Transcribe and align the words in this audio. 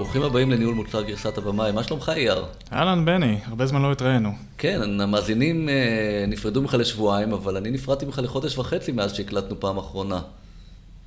ברוכים 0.00 0.22
הבאים 0.22 0.50
לניהול 0.50 0.74
מוצר 0.74 1.02
גרסת 1.02 1.38
הבמאי, 1.38 1.72
מה 1.72 1.82
שלומך 1.82 2.08
אייר? 2.08 2.44
אהלן 2.72 3.04
בני, 3.04 3.38
הרבה 3.46 3.66
זמן 3.66 3.82
לא 3.82 3.92
התראינו. 3.92 4.30
כן, 4.58 5.00
המאזינים 5.00 5.68
אה, 5.68 6.24
נפרדו 6.28 6.62
ממך 6.62 6.74
לשבועיים, 6.74 7.32
אבל 7.32 7.56
אני 7.56 7.70
נפרדתי 7.70 8.06
ממך 8.06 8.20
לחודש 8.22 8.58
וחצי 8.58 8.92
מאז 8.92 9.14
שהקלטנו 9.14 9.60
פעם 9.60 9.78
אחרונה. 9.78 10.20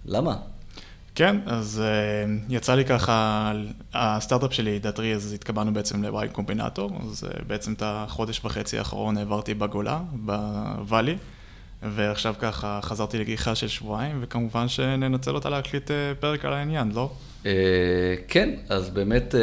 למה? 0.06 0.36
כן, 1.16 1.38
אז 1.46 1.82
uh, 1.84 2.54
יצא 2.54 2.76
לי 2.76 2.86
ככה, 2.86 3.52
הסטארט-אפ 3.94 4.54
שלי, 4.54 4.80
דאטרי, 4.80 5.16
אז 5.16 5.34
התקבלנו 5.34 5.74
בעצם 5.74 6.04
ל-Y 6.04 6.28
קומבינטור, 6.32 6.92
אז 7.10 7.24
uh, 7.24 7.44
בעצם 7.48 7.74
את 7.74 7.84
החודש 7.86 8.42
וחצי 8.46 8.78
האחרון 8.78 9.18
העברתי 9.18 9.54
בגולה, 9.54 10.00
בוואלי, 10.14 11.16
ועכשיו 11.92 12.36
ככה 12.40 12.80
חזרתי 12.84 13.20
לגיחה 13.20 13.56
של 13.56 13.68
שבועיים, 13.68 14.20
וכמובן 14.22 14.68
שננצל 14.68 15.36
אותה 15.36 15.50
להקליט 15.50 15.90
uh, 15.90 15.94
פרק 16.20 16.46
על 16.46 16.54
העניין, 16.54 16.92
לא? 16.96 17.10
אה, 17.44 17.48
כן, 18.28 18.50
אז 18.70 18.90
באמת, 18.90 19.36
אה, 19.36 19.38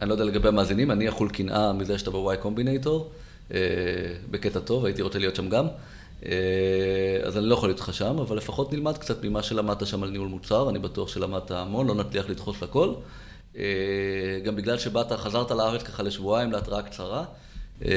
אני 0.00 0.08
לא 0.08 0.14
יודע 0.14 0.24
לגבי 0.24 0.48
המאזינים, 0.48 0.90
אני 0.90 1.08
אכול 1.08 1.28
קנאה 1.28 1.72
מזה 1.72 1.98
שאתה 1.98 2.10
ב-Y 2.10 2.36
Combinator, 2.36 3.12
בקטע 4.30 4.60
טוב, 4.60 4.84
הייתי 4.84 5.02
רוצה 5.02 5.18
להיות 5.18 5.36
שם 5.36 5.48
גם. 5.48 5.66
אה, 6.26 7.26
אז 7.26 7.38
אני 7.38 7.46
לא 7.46 7.54
יכול 7.54 7.68
להיות 7.68 7.80
לך 7.80 7.94
שם, 7.94 8.18
אבל 8.18 8.36
לפחות 8.36 8.72
נלמד 8.72 8.98
קצת 8.98 9.24
ממה 9.24 9.42
שלמדת 9.42 9.86
שם 9.86 10.02
על 10.02 10.10
ניהול 10.10 10.28
מוצר, 10.28 10.70
אני 10.70 10.78
בטוח 10.78 11.08
שלמדת 11.08 11.50
המון, 11.50 11.86
לא 11.86 11.94
נצליח 11.94 12.28
לדחוס 12.28 12.62
לכל. 12.62 12.94
אה, 13.56 13.62
גם 14.44 14.56
בגלל 14.56 14.78
שבאת, 14.78 15.12
חזרת 15.12 15.50
לארץ 15.50 15.82
ככה 15.82 16.02
לשבועיים 16.02 16.52
להתראה 16.52 16.82
קצרה, 16.82 17.18
אה, 17.18 17.24
אז 17.80 17.88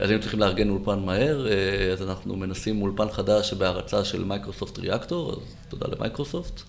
היינו 0.00 0.20
צריכים 0.20 0.40
לארגן 0.40 0.68
אולפן 0.68 0.98
מהר, 0.98 1.46
אז 1.92 2.02
אנחנו 2.02 2.36
מנסים 2.36 2.82
אולפן 2.82 3.10
חדש 3.10 3.52
בהרצה 3.52 4.04
של 4.04 4.24
Microsoft 4.24 4.78
Reactor, 4.78 5.32
אז 5.32 5.56
תודה 5.68 5.86
למייקרוסופט. 5.96 6.62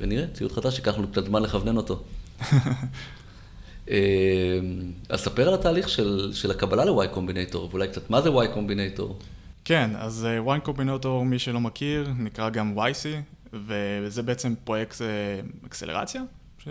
ונראה, 0.00 0.26
ציוד 0.32 0.52
חדש, 0.52 0.78
ייקח 0.78 0.98
לנו 0.98 1.08
קצת 1.08 1.24
זמן 1.24 1.42
לכוונן 1.42 1.76
אותו. 1.76 2.02
אז 5.08 5.20
ספר 5.20 5.48
על 5.48 5.54
התהליך 5.54 5.88
של, 5.88 6.30
של 6.32 6.50
הקבלה 6.50 6.84
ל-Y 6.84 7.08
קומבינטור, 7.08 7.68
ואולי 7.70 7.88
קצת 7.88 8.10
מה 8.10 8.22
זה 8.22 8.28
Y 8.28 8.48
קומבינטור. 8.54 9.18
כן, 9.64 9.90
אז 9.96 10.26
וויין 10.38 10.60
קומבינטור, 10.60 11.24
מי 11.24 11.38
שלא 11.38 11.60
מכיר, 11.60 12.08
נקרא 12.18 12.50
גם 12.50 12.78
YC, 12.78 13.06
וזה 13.52 14.22
בעצם 14.22 14.54
פרויקט 14.64 15.02
אה, 15.02 15.06
אקסלרציה, 15.66 16.22
ש... 16.58 16.68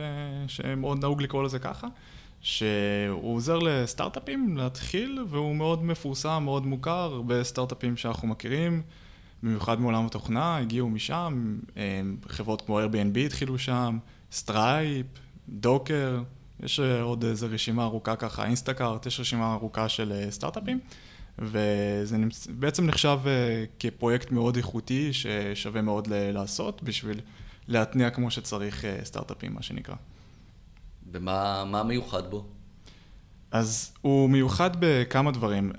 שמאוד 0.48 1.00
נהוג 1.00 1.22
לקרוא 1.22 1.44
לזה 1.44 1.60
ככה, 1.60 1.88
שהוא 2.46 3.36
עוזר 3.36 3.60
לסטארט-אפים 3.60 4.58
להתחיל, 4.58 5.26
והוא 5.30 5.56
מאוד 5.56 5.84
מפורסם, 5.84 6.42
מאוד 6.46 6.66
מוכר, 6.66 7.12
הרבה 7.14 7.44
סטארט-אפים 7.44 7.98
שאנחנו 7.98 8.28
מכירים, 8.28 8.82
במיוחד 9.44 9.80
מעולם 9.80 10.06
התוכנה, 10.06 10.58
הגיעו 10.58 10.90
משם, 10.90 11.58
אה, 11.78 12.02
חברות 12.28 12.62
כמו 12.62 12.82
Airbnb 12.82 13.20
התחילו 13.26 13.60
שם, 13.60 13.98
Stripe, 14.32 15.06
Docker, 15.50 16.24
יש 16.64 16.80
עוד 16.80 17.24
איזו 17.24 17.48
רשימה 17.50 17.84
ארוכה 17.84 18.16
ככה, 18.16 18.46
Instacart, 18.46 19.06
יש 19.06 19.20
רשימה 19.20 19.54
ארוכה 19.54 19.90
של 19.90 20.12
אה, 20.12 20.32
סטארט-אפים. 20.32 20.80
וזה 21.40 22.18
בעצם 22.50 22.86
נחשב 22.86 23.20
אה, 23.26 23.64
כפרויקט 23.80 24.32
מאוד 24.32 24.56
איכותי 24.56 25.14
ששווה 25.14 25.82
מאוד 25.82 26.08
לעשות 26.12 26.84
בשביל 26.84 27.20
להתניע 27.68 28.10
כמו 28.10 28.32
שצריך 28.32 28.86
אה, 28.86 29.00
סטארט-אפים, 29.04 29.54
מה 29.54 29.62
שנקרא. 29.62 29.96
ומה 31.16 31.84
מיוחד 31.84 32.30
בו? 32.30 32.46
אז 33.52 33.92
הוא 34.02 34.30
מיוחד 34.30 34.70
בכמה 34.80 35.32
דברים. 35.32 35.72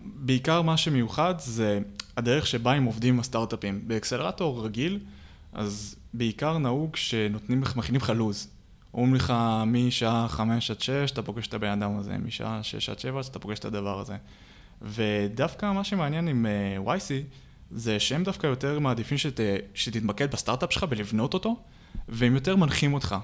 בעיקר 0.00 0.62
מה 0.62 0.76
שמיוחד 0.76 1.34
זה 1.38 1.80
הדרך 2.16 2.46
שבה 2.46 2.72
הם 2.72 2.84
עובדים 2.84 3.14
עם 3.14 3.20
הסטארט-אפים. 3.20 3.80
באקסלרטור 3.86 4.64
רגיל, 4.64 4.98
אז 5.52 5.96
בעיקר 6.14 6.58
נהוג 6.58 6.96
שנותנים 6.96 7.62
לך, 7.62 7.76
מכינים 7.76 8.00
לך 8.00 8.10
לו"ז. 8.10 8.48
אומרים 8.94 9.14
לך 9.14 9.34
משעה 9.66 10.28
5 10.28 10.70
עד 10.70 10.80
6 10.80 11.10
אתה 11.10 11.22
פוגש 11.22 11.46
את 11.46 11.54
הבן 11.54 11.82
אדם 11.82 11.98
הזה, 11.98 12.18
משעה 12.18 12.62
6 12.62 12.88
עד 12.88 12.98
7 12.98 13.20
אתה 13.20 13.38
פוגש 13.38 13.58
את 13.58 13.64
הדבר 13.64 14.00
הזה. 14.00 14.16
ודווקא 14.82 15.72
מה 15.72 15.84
שמעניין 15.84 16.28
עם 16.28 16.46
uh, 16.86 16.88
YC 16.88 17.10
זה 17.70 18.00
שהם 18.00 18.24
דווקא 18.24 18.46
יותר 18.46 18.78
מעדיפים 18.78 19.18
שת, 19.18 19.40
שתתמקד 19.74 20.30
בסטארט-אפ 20.30 20.72
שלך 20.72 20.84
בלבנות 20.84 21.34
אותו, 21.34 21.56
והם 22.08 22.34
יותר 22.34 22.56
מנחים 22.56 22.94
אותך. 22.94 23.16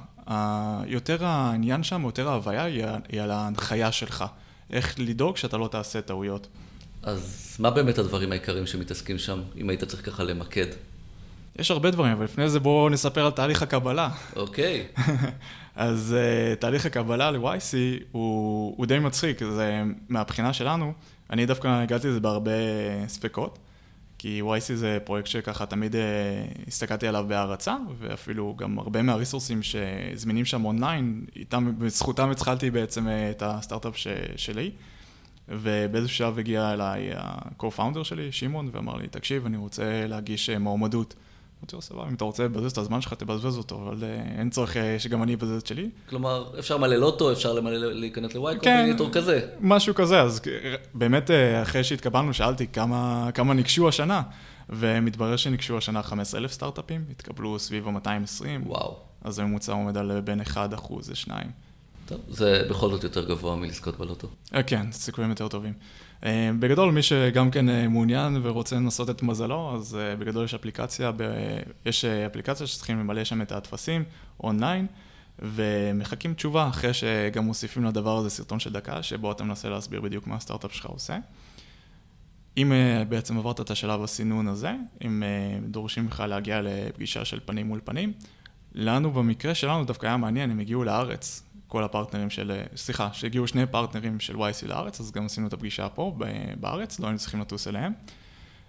יותר 0.86 1.24
העניין 1.24 1.82
שם, 1.82 2.02
יותר 2.02 2.28
ההוויה 2.28 2.64
היא 3.08 3.22
על 3.22 3.30
ההנחיה 3.30 3.92
שלך. 3.92 4.24
איך 4.70 4.94
לדאוג 4.98 5.36
שאתה 5.36 5.56
לא 5.56 5.68
תעשה 5.68 6.00
טעויות. 6.00 6.46
אז 7.02 7.56
מה 7.58 7.70
באמת 7.70 7.98
הדברים 7.98 8.32
העיקריים 8.32 8.66
שמתעסקים 8.66 9.18
שם, 9.18 9.40
אם 9.56 9.70
היית 9.70 9.84
צריך 9.84 10.06
ככה 10.06 10.22
למקד? 10.22 10.66
יש 11.58 11.70
הרבה 11.70 11.90
דברים, 11.90 12.12
אבל 12.12 12.24
לפני 12.24 12.48
זה 12.48 12.60
בואו 12.60 12.88
נספר 12.88 13.26
על 13.26 13.30
תהליך 13.30 13.62
הקבלה. 13.62 14.08
אוקיי. 14.36 14.86
Okay. 14.96 15.00
אז 15.76 16.16
uh, 16.16 16.56
תהליך 16.60 16.86
הקבלה 16.86 17.30
ל-YC 17.30 17.74
הוא, 18.12 18.74
הוא 18.76 18.86
די 18.86 18.98
מצחיק, 18.98 19.40
זה 19.44 19.82
מהבחינה 20.08 20.52
שלנו. 20.52 20.92
אני 21.30 21.46
דווקא 21.46 21.68
הגעתי 21.68 22.08
לזה 22.08 22.20
בהרבה 22.20 22.50
ספקות, 23.08 23.58
כי 24.24 24.42
YC 24.42 24.74
זה 24.74 24.98
פרויקט 25.04 25.28
שככה 25.28 25.66
תמיד 25.66 25.96
אה, 25.96 26.00
הסתכלתי 26.68 27.08
עליו 27.08 27.24
בהערצה, 27.28 27.76
ואפילו 27.98 28.54
גם 28.58 28.78
הרבה 28.78 29.02
מהריסורסים 29.02 29.60
שזמינים 29.62 30.44
שם 30.44 30.64
אונליין, 30.64 31.24
איתם, 31.36 31.72
בזכותם 31.78 32.30
התחלתי 32.30 32.70
בעצם 32.70 33.08
אה, 33.08 33.30
את 33.30 33.42
הסטארט-אפ 33.46 33.96
ש, 33.96 34.06
שלי. 34.36 34.70
ובאיזשהו 35.48 36.16
שלב 36.16 36.38
הגיע 36.38 36.72
אליי 36.72 37.10
ה-co-founder 37.16 38.04
שלי, 38.04 38.32
שמעון, 38.32 38.68
ואמר 38.72 38.96
לי, 38.96 39.08
תקשיב, 39.08 39.46
אני 39.46 39.56
רוצה 39.56 40.06
להגיש 40.06 40.50
אה, 40.50 40.58
מועמדות. 40.58 41.14
אמרתי 41.64 41.76
לו, 41.76 41.82
סבבה, 41.82 42.08
אם 42.08 42.14
אתה 42.14 42.24
רוצה 42.24 42.44
לבזבז 42.44 42.72
את 42.72 42.78
הזמן 42.78 43.00
שלך, 43.00 43.14
תבזבז 43.14 43.58
אותו, 43.58 43.76
אבל 43.76 43.96
uh, 44.00 44.38
אין 44.38 44.50
צורך 44.50 44.76
uh, 44.76 44.78
שגם 44.98 45.22
אני 45.22 45.34
אבזבז 45.34 45.60
את 45.60 45.66
שלי. 45.66 45.90
כלומר, 46.08 46.58
אפשר 46.58 46.78
מלא 46.78 46.96
לוטו, 46.96 47.32
אפשר 47.32 47.52
למלא, 47.52 47.92
להיכנס 47.92 48.34
לוואי, 48.34 48.56
כן, 48.62 48.76
קומבינטור 48.76 49.10
כזה. 49.12 49.40
משהו 49.60 49.94
כזה, 49.94 50.20
אז 50.20 50.40
באמת, 50.94 51.30
uh, 51.30 51.32
אחרי 51.62 51.84
שהתקבלנו, 51.84 52.34
שאלתי 52.34 52.66
כמה, 52.66 53.30
כמה 53.34 53.54
ניגשו 53.54 53.88
השנה, 53.88 54.22
ומתברר 54.68 55.36
שניגשו 55.36 55.78
השנה 55.78 56.02
15,000 56.02 56.52
סטארט-אפים, 56.52 57.04
התקבלו 57.10 57.58
סביב 57.58 57.88
ה-220. 57.88 58.66
וואו. 58.66 58.96
אז 59.22 59.38
הממוצע 59.38 59.72
עומד 59.72 59.96
על 59.96 60.20
בין 60.20 60.40
1% 60.40 60.54
ל-2. 61.08 61.30
טוב, 62.06 62.20
זה 62.28 62.66
בכל 62.70 62.90
זאת 62.90 63.04
יותר 63.04 63.28
גבוה 63.28 63.56
מלזכות 63.56 63.98
בלוטו. 63.98 64.28
כן, 64.66 64.92
סיכויים 64.92 65.30
יותר 65.30 65.48
טובים. 65.48 65.72
אה, 66.24 66.50
בגדול, 66.58 66.92
מי 66.92 67.02
שגם 67.02 67.50
כן 67.50 67.68
אה, 67.68 67.88
מעוניין 67.88 68.40
ורוצה 68.42 68.76
לנסות 68.76 69.10
את 69.10 69.22
מזלו, 69.22 69.74
אז 69.76 69.96
אה, 69.96 70.16
בגדול 70.16 70.44
יש 70.44 70.54
אפליקציה, 70.54 71.12
יש 71.86 72.04
אפליקציה 72.04 72.66
שצריכים 72.66 72.98
למלא 72.98 73.24
שם 73.24 73.42
את 73.42 73.52
הטפסים 73.52 74.04
אונליין, 74.40 74.86
ומחכים 75.38 76.34
תשובה 76.34 76.68
אחרי 76.68 76.94
שגם 76.94 77.44
מוסיפים 77.44 77.84
לדבר 77.84 78.16
הזה 78.16 78.30
סרטון 78.30 78.60
של 78.60 78.72
דקה, 78.72 79.02
שבו 79.02 79.32
אתה 79.32 79.44
מנסה 79.44 79.68
להסביר 79.68 80.00
בדיוק 80.00 80.26
מה 80.26 80.36
הסטארט-אפ 80.36 80.72
שלך 80.74 80.86
עושה. 80.86 81.18
אם 82.56 82.72
בעצם 83.08 83.38
עברת 83.38 83.60
את 83.60 83.70
השלב 83.70 84.02
הסינון 84.02 84.48
הזה, 84.48 84.72
אם 85.04 85.22
דורשים 85.68 86.06
לך 86.06 86.24
להגיע 86.28 86.60
לפגישה 86.62 87.24
של 87.24 87.40
פנים 87.44 87.66
מול 87.66 87.80
פנים, 87.84 88.12
לנו 88.74 89.10
במקרה 89.10 89.54
שלנו 89.54 89.84
דווקא 89.84 90.06
היה 90.06 90.16
מעניין, 90.16 90.50
הם 90.50 90.58
הגיעו 90.58 90.84
לארץ, 90.84 91.43
כל 91.74 91.84
הפרטנרים 91.84 92.30
של, 92.30 92.60
סליחה, 92.76 93.08
שהגיעו 93.12 93.46
שני 93.46 93.66
פרטנרים 93.66 94.20
של 94.20 94.36
YC 94.36 94.66
לארץ, 94.66 95.00
אז 95.00 95.12
גם 95.12 95.26
עשינו 95.26 95.46
את 95.46 95.52
הפגישה 95.52 95.88
פה 95.88 96.16
בארץ, 96.60 97.00
לא 97.00 97.06
היינו 97.06 97.18
צריכים 97.18 97.40
לטוס 97.40 97.68
אליהם. 97.68 97.92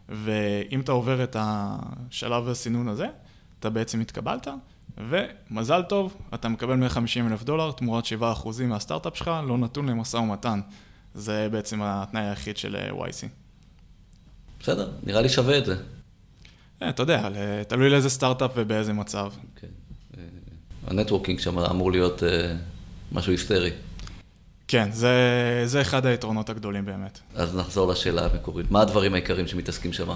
ואם 0.09 0.79
אתה 0.79 0.91
עובר 0.91 1.23
את 1.23 1.35
השלב 1.39 2.49
הסינון 2.49 2.87
הזה, 2.87 3.07
אתה 3.59 3.69
בעצם 3.69 4.01
התקבלת, 4.01 4.47
ומזל 4.97 5.83
טוב, 5.83 6.17
אתה 6.33 6.49
מקבל 6.49 6.75
150 6.75 7.27
אלף 7.27 7.43
דולר 7.43 7.71
תמורת 7.71 8.03
7% 8.05 8.07
מהסטארט-אפ 8.63 9.17
שלך, 9.17 9.31
לא 9.47 9.57
נתון 9.57 9.89
למשא 9.89 10.17
ומתן. 10.17 10.59
זה 11.13 11.47
בעצם 11.51 11.81
התנאי 11.81 12.23
היחיד 12.23 12.57
של 12.57 12.75
YC. 12.91 13.27
בסדר, 14.59 14.91
נראה 15.03 15.21
לי 15.21 15.29
שווה 15.29 15.57
את 15.57 15.65
זה. 15.65 15.75
אה, 16.81 16.89
אתה 16.89 17.03
יודע, 17.03 17.29
תלוי 17.67 17.89
לאיזה 17.89 18.09
סטארט-אפ 18.09 18.51
ובאיזה 18.55 18.93
מצב. 18.93 19.31
כן. 19.55 19.67
ה 20.87 20.92
networking 20.92 21.39
שם 21.39 21.59
אמור 21.59 21.91
להיות 21.91 22.23
אה, 22.23 22.55
משהו 23.11 23.31
היסטרי. 23.31 23.71
כן, 24.67 24.91
זה, 24.91 25.13
זה 25.65 25.81
אחד 25.81 26.05
היתרונות 26.05 26.49
הגדולים 26.49 26.85
באמת. 26.85 27.19
אז 27.35 27.55
נחזור 27.55 27.91
לשאלה 27.91 28.25
המקורית. 28.25 28.71
מה 28.71 28.81
הדברים 28.81 29.13
העיקריים 29.13 29.47
שמתעסקים 29.47 29.93
שם? 29.93 30.07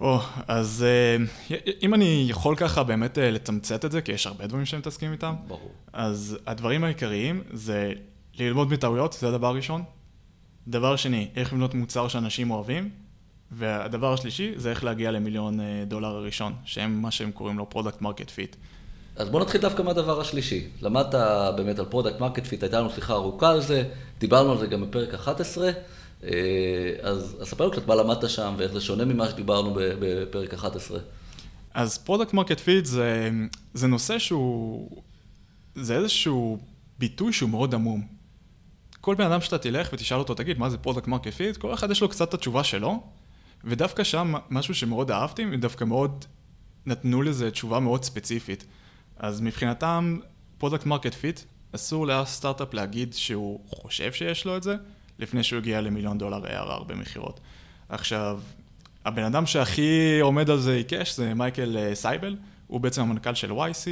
או, 0.00 0.18
אז 0.48 0.84
אה, 0.88 1.56
אם 1.82 1.94
אני 1.94 2.26
יכול 2.28 2.56
ככה 2.56 2.82
באמת 2.82 3.18
אה, 3.18 3.30
לתמצת 3.30 3.84
את 3.84 3.92
זה, 3.92 4.00
כי 4.00 4.12
יש 4.12 4.26
הרבה 4.26 4.46
דברים 4.46 4.66
שמתעסקים 4.66 5.12
איתם. 5.12 5.34
ברור. 5.46 5.70
אז 5.92 6.38
הדברים 6.46 6.84
העיקריים 6.84 7.42
זה 7.52 7.92
ללמוד 8.38 8.72
מטעויות, 8.72 9.12
זה 9.12 9.28
הדבר 9.28 9.46
הראשון. 9.46 9.82
דבר 10.68 10.96
שני, 10.96 11.28
איך 11.36 11.52
לבנות 11.52 11.74
מוצר 11.74 12.08
שאנשים 12.08 12.50
אוהבים. 12.50 12.90
והדבר 13.52 14.12
השלישי 14.12 14.52
זה 14.56 14.70
איך 14.70 14.84
להגיע 14.84 15.10
למיליון 15.10 15.58
דולר 15.88 16.08
הראשון, 16.08 16.54
שהם 16.64 17.02
מה 17.02 17.10
שהם 17.10 17.30
קוראים 17.30 17.58
לו 17.58 17.70
product 17.70 18.00
market 18.00 18.30
fit. 18.30 18.56
אז 19.16 19.28
בוא 19.28 19.40
נתחיל 19.40 19.60
דווקא 19.60 19.82
מהדבר 19.82 20.20
השלישי. 20.20 20.66
למדת 20.82 21.14
באמת 21.56 21.78
על 21.78 21.84
product 21.84 22.20
market 22.20 22.46
fit, 22.46 22.62
הייתה 22.62 22.80
לנו 22.80 22.90
שיחה 22.90 23.12
ארוכה 23.12 23.50
על 23.50 23.60
זה, 23.60 23.84
דיברנו 24.18 24.52
על 24.52 24.58
זה 24.58 24.66
גם 24.66 24.82
בפרק 24.82 25.14
11, 25.14 25.70
אה, 26.24 26.30
אז 27.02 27.36
ספר 27.44 27.64
לנו 27.64 27.72
קצת 27.72 27.86
מה 27.86 27.94
למדת 27.94 28.30
שם 28.30 28.54
ואיך 28.56 28.72
זה 28.72 28.80
שונה 28.80 29.04
ממה 29.04 29.28
שדיברנו 29.28 29.76
בפרק 29.76 30.54
11. 30.54 30.98
אז 31.74 31.98
product 31.98 32.32
market 32.32 32.60
fit 32.60 32.84
זה, 32.84 33.30
זה 33.74 33.86
נושא 33.86 34.18
שהוא 34.18 35.02
זה 35.74 35.96
איזשהו 35.96 36.58
ביטוי 36.98 37.32
שהוא 37.32 37.50
מאוד 37.50 37.74
עמום. 37.74 38.06
כל 39.00 39.14
בן 39.14 39.24
אדם 39.24 39.40
שאתה 39.40 39.58
תלך 39.58 39.88
ותשאל 39.92 40.18
אותו, 40.18 40.34
תגיד, 40.34 40.58
מה 40.58 40.70
זה 40.70 40.78
product 40.78 41.06
market 41.06 41.32
fit? 41.32 41.56
כל 41.56 41.74
אחד 41.74 41.90
יש 41.90 42.00
לו 42.00 42.08
קצת 42.08 42.28
את 42.28 42.34
התשובה 42.34 42.64
שלו, 42.64 43.02
ודווקא 43.64 44.04
שם 44.04 44.34
משהו 44.50 44.74
שמאוד 44.74 45.10
אהבתי, 45.10 45.46
ודווקא 45.52 45.84
מאוד 45.84 46.24
נתנו 46.86 47.22
לזה 47.22 47.50
תשובה 47.50 47.80
מאוד 47.80 48.04
ספציפית. 48.04 48.64
אז 49.20 49.40
מבחינתם, 49.40 50.18
product 50.58 50.86
market 50.86 51.14
fit, 51.14 51.40
אסור 51.74 52.06
לאף 52.06 52.28
סטארט-אפ 52.28 52.74
להגיד 52.74 53.14
שהוא 53.14 53.60
חושב 53.68 54.12
שיש 54.12 54.44
לו 54.44 54.56
את 54.56 54.62
זה, 54.62 54.76
לפני 55.18 55.42
שהוא 55.42 55.58
הגיע 55.58 55.80
למיליון 55.80 56.18
דולר 56.18 56.44
ARR 56.44 56.84
במכירות. 56.84 57.40
עכשיו, 57.88 58.40
הבן 59.04 59.22
אדם 59.22 59.46
שהכי 59.46 60.18
עומד 60.20 60.50
על 60.50 60.58
זה 60.58 60.74
עיקש 60.74 61.16
זה 61.16 61.34
מייקל 61.34 61.76
אה, 61.76 61.94
סייבל, 61.94 62.36
הוא 62.66 62.80
בעצם 62.80 63.02
המנכ"ל 63.02 63.34
של 63.34 63.50
YC, 63.50 63.86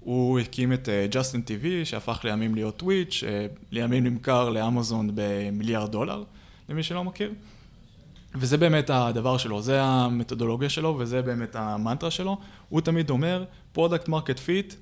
הוא 0.00 0.40
הקים 0.40 0.72
את 0.72 0.88
Justin 1.10 1.42
אה, 1.46 1.50
TV, 1.50 1.84
שהפך 1.84 2.20
לימים 2.24 2.54
להיות 2.54 2.76
טוויץ', 2.76 3.22
uh, 3.22 3.58
לימים 3.70 4.04
נמכר 4.04 4.48
לאמזון 4.50 5.10
במיליארד 5.14 5.92
דולר, 5.92 6.24
למי 6.68 6.82
שלא 6.82 7.04
מכיר. 7.04 7.32
וזה 8.34 8.56
באמת 8.56 8.90
הדבר 8.90 9.38
שלו, 9.38 9.62
זה 9.62 9.82
המתודולוגיה 9.82 10.68
שלו 10.68 10.96
וזה 10.98 11.22
באמת 11.22 11.56
המנטרה 11.56 12.10
שלו. 12.10 12.38
הוא 12.68 12.80
תמיד 12.80 13.10
אומר, 13.10 13.44
product 13.72 14.08
market 14.08 14.38
fit, 14.38 14.74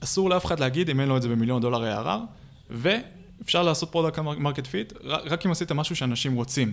אסור 0.00 0.30
לאף 0.30 0.46
אחד 0.46 0.60
להגיד 0.60 0.90
אם 0.90 1.00
אין 1.00 1.08
לו 1.08 1.16
את 1.16 1.22
זה 1.22 1.28
במיליון 1.28 1.62
דולר 1.62 2.02
ARR, 2.02 2.18
ואפשר 2.70 3.62
לעשות 3.62 3.92
product 3.92 4.18
market 4.18 4.66
fit 4.66 4.92
רק 5.04 5.46
אם 5.46 5.50
עשית 5.50 5.72
משהו 5.72 5.96
שאנשים 5.96 6.34
רוצים. 6.34 6.72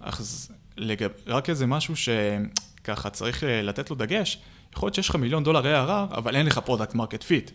אז 0.00 0.50
אגב, 0.76 1.10
רק 1.26 1.50
איזה 1.50 1.66
משהו 1.66 1.94
שככה 1.96 3.10
צריך 3.10 3.44
אה, 3.44 3.62
לתת 3.62 3.90
לו 3.90 3.96
דגש, 3.96 4.38
יכול 4.72 4.86
להיות 4.86 4.94
שיש 4.94 5.08
לך 5.08 5.16
מיליון 5.16 5.44
דולר 5.44 5.62
ARR, 5.62 6.16
אבל 6.16 6.36
אין 6.36 6.46
לך 6.46 6.58
product 6.58 6.94
market 6.94 7.22
fit. 7.22 7.50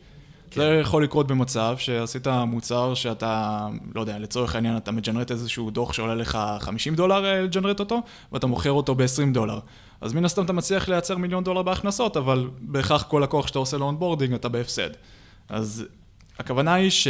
כן. 0.52 0.62
זה 0.62 0.80
יכול 0.82 1.04
לקרות 1.04 1.28
במצב 1.28 1.76
שעשית 1.78 2.28
מוצר 2.28 2.94
שאתה, 2.94 3.68
לא 3.96 4.02
יודע, 4.02 4.20
לצורך 4.20 4.56
העניין 4.56 4.78
אתה 4.78 4.92
מג'נרט 4.92 5.32
איזשהו 5.32 5.70
דוח 5.70 5.94
שעולה 5.94 6.16
לך 6.16 6.38
50 6.60 6.96
דולר 6.96 7.26
אה, 7.26 7.42
לג'נרט 7.42 7.80
אותו, 7.80 8.02
ואתה 8.32 8.48
מוכר 8.48 8.72
אותו 8.72 8.96
ב-20 8.96 9.34
דולר. 9.34 9.60
אז 10.02 10.14
מן 10.14 10.26
הסתם 10.26 10.46
אתה 10.46 10.54
מצליח 10.54 10.90
לייצר 10.90 11.18
מיליון 11.18 11.44
דולר 11.44 11.62
בהכנסות, 11.62 12.18
אבל 12.18 12.50
בהכרח 12.60 13.04
כל 13.04 13.20
לקוח 13.24 13.48
שאתה 13.48 13.60
עושה 13.60 13.78
לו 13.78 13.86
onboarding 13.86 14.34
אתה 14.34 14.50
בהפסד. 14.50 14.90
אז 15.50 15.86
הכוונה 16.40 16.74
היא 16.74 16.90
ש... 16.90 17.08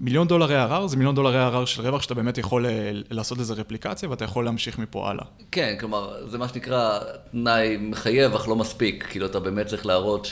מיליון 0.00 0.28
דולר 0.28 0.46
ARR 0.46 0.86
זה 0.86 0.96
מיליון 0.96 1.14
דולר 1.14 1.62
ARR 1.62 1.66
של 1.66 1.82
רווח 1.82 2.02
שאתה 2.02 2.14
באמת 2.14 2.38
יכול 2.38 2.66
אה, 2.66 2.90
לעשות 3.10 3.38
לזה 3.38 3.54
רפליקציה 3.54 4.10
ואתה 4.10 4.24
יכול 4.24 4.44
להמשיך 4.44 4.78
מפה 4.78 5.10
הלאה. 5.10 5.24
כן, 5.50 5.76
כלומר, 5.80 6.28
זה 6.28 6.38
מה 6.38 6.48
שנקרא 6.48 6.98
תנאי 7.30 7.76
מחייב 7.80 8.34
אך 8.34 8.48
לא 8.48 8.56
מספיק. 8.56 9.06
כאילו, 9.10 9.26
אתה 9.26 9.40
באמת 9.40 9.66
צריך 9.66 9.86
להראות 9.86 10.28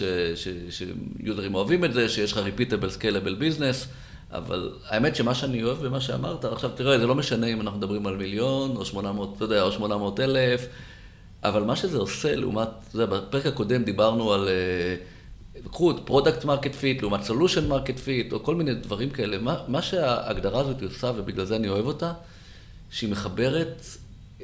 שיוזרים 0.70 1.54
אוהבים 1.54 1.84
את 1.84 1.92
זה, 1.92 2.08
שיש 2.08 2.32
לך 2.32 2.38
repeatable 2.38 3.00
scalable 3.00 3.40
business, 3.40 3.86
אבל 4.32 4.72
האמת 4.88 5.16
שמה 5.16 5.34
שאני 5.34 5.62
אוהב 5.62 5.86
במה 5.86 6.00
שאמרת, 6.00 6.44
עכשיו 6.44 6.70
תראה, 6.70 6.98
זה 6.98 7.06
לא 7.06 7.14
משנה 7.14 7.46
אם 7.46 7.60
אנחנו 7.60 7.78
מדברים 7.78 8.06
על 8.06 8.16
מיליון 8.16 8.76
או 8.76 8.84
800, 8.84 9.34
אתה 9.36 9.44
יודע, 9.44 9.62
או 9.62 9.72
800 9.72 10.20
אלף, 10.20 10.66
אבל 11.44 11.62
מה 11.62 11.76
שזה 11.76 11.98
עושה 11.98 12.36
לעומת, 12.36 12.68
אתה 12.88 12.96
יודע, 12.96 13.16
בפרק 13.16 13.46
הקודם 13.46 13.82
דיברנו 13.82 14.32
על... 14.32 14.48
אה, 14.48 15.17
קחו 15.70 15.90
את 15.90 15.96
product 16.04 16.44
market 16.44 16.74
fit 16.74 17.02
לעומת 17.02 17.22
solution 17.22 17.68
market 17.68 17.98
fit, 17.98 18.32
או 18.32 18.42
כל 18.42 18.54
מיני 18.54 18.74
דברים 18.74 19.10
כאלה. 19.10 19.38
מה, 19.38 19.56
מה 19.68 19.82
שההגדרה 19.82 20.60
הזאת 20.60 20.82
עושה, 20.82 21.12
ובגלל 21.16 21.44
זה 21.44 21.56
אני 21.56 21.68
אוהב 21.68 21.86
אותה, 21.86 22.12
שהיא 22.90 23.10
מחברת 23.10 23.86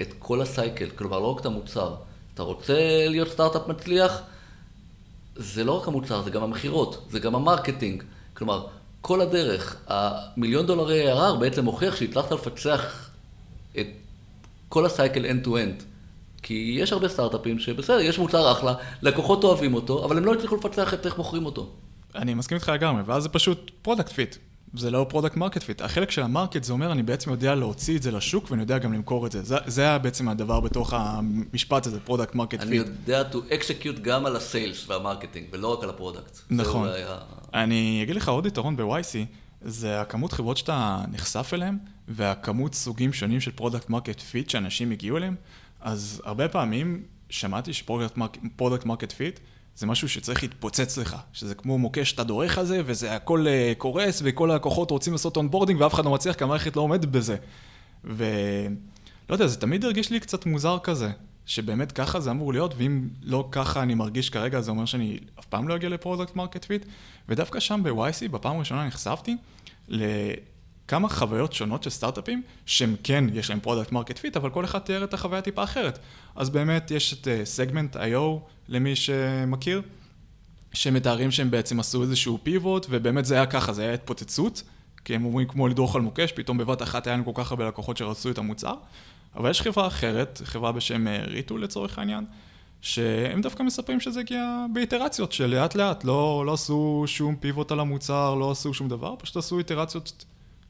את 0.01 0.15
כל 0.19 0.41
ה 0.41 0.48
cycle, 0.48 0.89
כלומר 0.89 1.19
לא 1.19 1.33
רק 1.35 1.41
את 1.41 1.47
המוצר. 1.47 1.95
אתה 2.35 2.43
רוצה 2.43 3.07
להיות 3.09 3.29
סטארט-אפ 3.29 3.69
מצליח? 3.69 4.23
זה 5.37 5.65
לא 5.65 5.73
רק 5.73 5.89
המוצר, 5.89 6.23
זה 6.23 6.31
גם 6.31 6.43
המכירות, 6.43 7.07
זה 7.11 7.19
גם 7.19 7.35
ה 7.35 7.41
marketing. 7.41 8.03
כלומר, 8.35 8.67
כל 9.01 9.21
הדרך, 9.21 9.77
המיליון 9.87 10.67
דולר 10.67 11.13
ARR 11.13 11.37
בעצם 11.41 11.65
מוכיח 11.65 11.97
שהצלחת 11.97 12.33
לפצח 12.33 13.11
את 13.79 13.87
כל 14.69 14.87
ה 14.87 14.93
cycle 14.93 15.25
end-to-end. 15.25 15.94
כי 16.45 16.77
יש 16.81 16.93
הרבה 16.93 17.09
סטארט-אפים 17.09 17.59
שבסדר, 17.59 18.01
יש 18.01 18.19
מוצר 18.19 18.53
אחלה, 18.53 18.75
לקוחות 19.03 19.45
אוהבים 19.45 19.75
אותו, 19.75 20.05
אבל 20.05 20.19
הם 20.19 20.25
לא 20.25 20.35
הצליחו 20.35 20.57
לפצח 20.57 20.95
את 20.95 21.07
איך 21.07 21.19
מוכרים 21.19 21.47
אותו. 21.47 21.71
אני 22.15 22.35
מסכים 22.35 22.57
איתך 22.57 22.69
לגמרי, 22.69 23.03
ואז 23.07 23.23
זה 23.23 23.29
פשוט 23.29 23.71
product 23.83 24.13
fit. 24.13 24.37
זה 24.77 24.91
לא 24.91 25.07
product 25.09 25.37
market 25.37 25.63
fit. 25.63 25.83
החלק 25.83 26.11
של 26.11 26.23
ה 26.23 26.29
market 26.29 26.65
זה 26.65 26.73
אומר, 26.73 26.93
אני 26.93 27.03
בעצם 27.03 27.31
יודע 27.31 27.55
להוציא 27.55 27.97
את 27.97 28.03
זה 28.03 28.11
לשוק 28.11 28.51
ואני 28.51 28.63
יודע 28.63 28.79
גם 28.79 28.93
למכור 28.93 29.27
את 29.27 29.33
זה. 29.33 29.43
זה, 29.43 29.57
זה 29.67 29.83
היה 29.83 29.99
בעצם 29.99 30.29
הדבר 30.29 30.61
בתוך 30.61 30.93
המשפט 30.97 31.87
הזה, 31.87 32.01
product 32.01 32.35
market 32.35 32.61
fit. 32.61 32.69
אני 32.69 32.77
יודע 32.77 33.23
to 33.33 33.35
execute 33.35 34.01
גם 34.03 34.27
על 34.27 34.37
ה 34.37 34.45
sales 34.45 34.89
וה 34.89 34.98
marketing, 34.98 35.47
ולא 35.53 35.73
רק 35.73 35.83
על 35.85 35.91
ה 35.91 35.96
product. 35.96 36.39
נכון. 36.51 36.89
היה... 36.89 37.19
אני 37.55 38.01
אגיד 38.03 38.17
לך 38.17 38.29
עוד 38.29 38.47
יתרון 38.47 38.77
ב-YC, 38.77 39.17
זה 39.63 40.01
הכמות 40.01 40.33
חברות 40.33 40.57
שאתה 40.57 41.05
נחשף 41.13 41.51
אליהן, 41.55 41.79
והכמות 42.09 42.75
סוגים 42.75 43.13
שונים 43.13 43.41
של 43.41 43.51
product 43.51 43.91
market 43.91 44.21
fit 44.21 44.51
שאנשים 44.51 44.91
הגיעו 44.91 45.17
אליהם. 45.17 45.37
אז 45.85 46.23
הרבה 46.25 46.49
פעמים 46.49 47.03
שמעתי 47.31 47.73
ש 47.73 47.98
product 47.98 48.87
market 48.87 49.13
fit 49.13 49.41
זה 49.77 49.87
משהו 49.87 50.09
שצריך 50.09 50.43
להתפוצץ 50.43 50.99
לך, 50.99 51.17
שזה 51.33 51.55
כמו 51.55 51.79
מוקש 51.79 52.11
שאתה 52.11 52.25
דורך 52.25 52.59
על 52.59 52.67
זה, 52.67 52.83
וזה 52.87 53.15
הכל 53.17 53.47
אה, 53.49 53.73
קורס, 53.79 54.21
וכל 54.25 54.51
הלקוחות 54.51 54.91
רוצים 54.91 55.13
לעשות 55.13 55.37
onboarding, 55.37 55.81
ואף 55.81 55.95
אחד 55.95 56.05
לא 56.05 56.11
מצליח, 56.11 56.37
כי 56.37 56.45
המערכת 56.45 56.77
לא 56.77 56.83
עומדת 56.83 57.05
בזה. 57.05 57.37
ולא 58.05 58.25
יודע, 59.31 59.47
זה 59.47 59.61
תמיד 59.61 59.85
הרגיש 59.85 60.11
לי 60.11 60.21
קצת 60.21 60.47
מוזר 60.47 60.79
כזה, 60.83 61.11
שבאמת 61.47 61.93
ככה 61.93 62.21
זה 62.21 62.31
אמור 62.31 62.53
להיות, 62.53 62.75
ואם 62.77 63.09
לא 63.23 63.49
ככה 63.51 63.83
אני 63.83 63.95
מרגיש 63.95 64.31
כרגע, 64.31 64.61
זה 64.61 64.71
אומר 64.71 64.85
שאני 64.85 65.19
אף 65.39 65.47
פעם 65.47 65.69
לא 65.69 65.77
אגיע 65.77 65.89
ל 65.89 65.95
product 65.95 66.37
market 66.37 66.65
fit, 66.65 66.87
ודווקא 67.29 67.61
שם 67.61 67.81
ב-YC, 67.85 68.29
בפעם 68.31 68.57
הראשונה 68.57 68.87
נחשפתי 68.87 69.37
כמה 70.89 71.09
חוויות 71.09 71.53
שונות 71.53 71.83
של 71.83 71.91
סטארט-אפים, 71.91 72.43
שהם 72.67 72.97
כן, 73.03 73.25
יש 73.33 73.51
להם 73.51 73.61
product 73.61 73.93
market 73.93 74.19
fit, 74.19 74.37
אבל 74.37 74.51
כל 74.51 74.65
אחד 74.65 74.79
תיאר 74.79 75.05
את 75.05 75.15
החוויה 75.15 75.43
טיפה 75.43 75.65
אחרת. 75.65 75.99
אז 76.37 76.51
באמת 76.51 76.91
יש 76.91 77.13
את 77.13 77.29
סגמנט 77.45 77.97
uh, 77.97 77.99
IO, 77.99 78.41
למי 78.69 78.97
שמכיר, 78.97 79.83
שמתארים 80.73 81.31
שהם 81.31 81.51
בעצם 81.51 81.81
עשו 81.81 82.03
איזשהו 82.03 82.39
פיבוט, 82.43 82.87
ובאמת 82.91 83.25
זה 83.25 83.35
היה 83.35 83.47
ככה, 83.47 83.73
זה 83.73 83.83
היה 83.83 83.95
התפוצצות, 83.95 84.63
כי 85.05 85.15
הם 85.15 85.25
אומרים 85.25 85.49
כמו 85.49 85.69
לדרוך 85.69 85.97
על 85.97 86.03
מוקש, 86.03 86.33
פתאום 86.33 86.59
בבת 86.59 86.83
אחת 86.83 87.07
היה 87.07 87.17
לנו 87.17 87.25
כל 87.25 87.43
כך 87.43 87.51
הרבה 87.51 87.69
לקוחות 87.69 87.97
שרצו 87.97 88.31
את 88.31 88.39
המוצר. 88.39 88.75
אבל 89.37 89.51
יש 89.51 89.63
חברה 89.63 89.87
אחרת, 89.87 90.41
חברה 90.45 90.73
בשם 90.73 91.07
ריטו 91.09 91.59
לצורך 91.59 91.99
העניין, 91.99 92.25
שהם 92.81 93.41
דווקא 93.41 93.63
מספרים 93.63 94.01
שזה 94.01 94.21
הגיע 94.21 94.67
באיטרציות 94.73 95.33
של 95.33 95.47
לאט 95.47 95.75
לאט, 95.75 96.05
לא, 96.05 96.43
לא 96.47 96.53
עשו 96.53 97.05
שום 97.07 97.37
פיבוט 97.37 97.73
על 97.73 97.81
המוצר, 97.81 98.35
לא 98.35 98.51
עשו 98.51 98.75
שום 98.75 98.89
דבר, 98.89 99.15
פשוט 99.19 99.37
עשו 99.37 99.59
איטרציות 99.59 100.25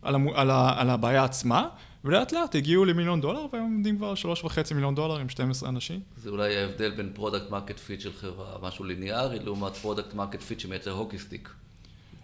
על, 0.05 0.15
המו, 0.15 0.37
על, 0.37 0.51
ה, 0.51 0.81
על 0.81 0.91
הבעיה 0.91 1.25
עצמה, 1.25 1.69
ולאט 2.05 2.33
לאט 2.33 2.55
הגיעו 2.55 2.85
למיליון 2.85 3.21
דולר, 3.21 3.47
והיום 3.53 3.73
עומדים 3.73 3.97
כבר 3.97 4.15
שלוש 4.15 4.45
וחצי 4.45 4.75
מיליון 4.75 4.95
דולר 4.95 5.19
עם 5.19 5.29
12 5.29 5.69
אנשים. 5.69 6.01
זה 6.17 6.31
אולי 6.31 6.57
ההבדל 6.57 6.91
בין 6.91 7.11
product 7.15 7.51
market 7.51 7.79
fit 7.79 8.01
של 8.01 8.13
חברה, 8.13 8.57
משהו 8.63 8.85
ליניארי, 8.85 9.39
לעומת 9.39 9.77
product 9.77 10.15
market 10.15 10.43
fit 10.43 10.61
שמייצר 10.61 10.91
hockey 10.91 11.19
stick. 11.19 11.51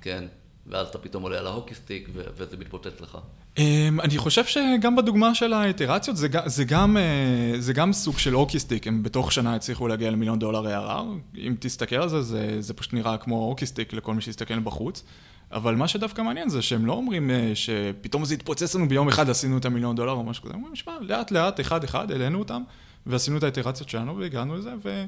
כן, 0.00 0.25
ואז 0.66 0.88
אתה 0.88 0.99
פתאום 0.99 1.22
עולה 1.22 1.38
על 1.38 1.46
ה 1.46 1.50
hockey 1.50 1.75
stick, 1.75 2.08
וזה 2.14 2.56
מתפוצץ 2.56 3.00
לך. 3.00 3.18
Um, 3.56 3.60
אני 4.02 4.18
חושב 4.18 4.44
שגם 4.44 4.96
בדוגמה 4.96 5.34
של 5.34 5.52
האיטרציות, 5.52 6.16
זה, 6.16 6.28
זה, 6.46 6.64
גם, 6.64 6.96
uh, 6.96 7.60
זה 7.60 7.72
גם 7.72 7.92
סוג 7.92 8.18
של 8.18 8.32
hockey 8.32 8.58
stick, 8.58 8.87
הם 8.87 9.02
בתוך 9.02 9.32
שנה 9.32 9.54
הצליחו 9.54 9.88
להגיע 9.88 10.10
למיליון 10.10 10.38
דולר 10.38 10.66
ARR. 10.66 11.38
אם 11.38 11.54
תסתכל 11.58 11.96
על 11.96 12.08
זה, 12.08 12.22
זה, 12.22 12.56
זה 12.60 12.75
פשוט 12.75 12.92
נראה 12.92 13.18
כמו 13.18 13.37
hockey 13.44 13.66
stick 13.66 13.92
לכל 13.92 14.14
מי 14.14 14.20
שיסתכל 14.22 14.58
בחוץ. 14.58 15.04
אבל 15.52 15.75
מה 15.75 15.88
שדווקא 15.88 16.23
מעניין 16.23 16.49
זה 16.49 16.62
שהם 16.62 16.87
לא 16.87 16.92
אומרים 16.92 17.30
אה, 17.30 17.52
שפתאום 17.54 18.25
זה 18.25 18.35
התפוצץ 18.35 18.75
לנו 18.75 18.88
ביום 18.88 19.09
אחד 19.09 19.30
עשינו 19.30 19.59
את 19.59 19.64
המיליון 19.64 19.97
דולר 19.97 20.12
או 20.12 20.23
משהו 20.23 20.45
כזה, 20.45 20.54
הם 20.54 20.59
אומרים, 20.59 20.76
שמע, 20.76 20.92
לאט 21.00 21.30
לאט, 21.30 21.61
אחד 21.61 21.85
אחד, 21.85 22.11
העלינו 22.11 22.38
אותם, 22.38 22.62
ועשינו 23.07 23.38
את 23.38 23.42
האיטרציות 23.42 23.88
שלנו 23.88 24.16
והגענו 24.16 24.57
לזה, 24.57 24.73
ו... 24.85 25.04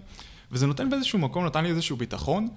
וזה 0.52 0.66
נותן 0.66 0.90
באיזשהו 0.90 1.18
מקום, 1.18 1.46
נתן 1.46 1.64
לי 1.64 1.70
איזשהו 1.70 1.96
ביטחון, 1.96 2.48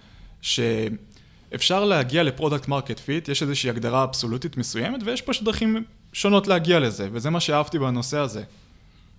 שאפשר 0.41 1.85
להגיע 1.85 2.23
ל 2.23 2.29
product 2.29 2.67
market 2.67 2.99
fit, 2.99 3.29
יש 3.29 3.41
איזושהי 3.41 3.69
הגדרה 3.69 4.03
אבסולוטית 4.03 4.57
מסוימת, 4.57 5.01
ויש 5.05 5.21
פשוט 5.21 5.43
דרכים 5.43 5.83
שונות 6.13 6.47
להגיע 6.47 6.79
לזה, 6.79 7.09
וזה 7.11 7.29
מה 7.29 7.39
שאהבתי 7.39 7.79
בנושא 7.79 8.17
הזה. 8.17 8.43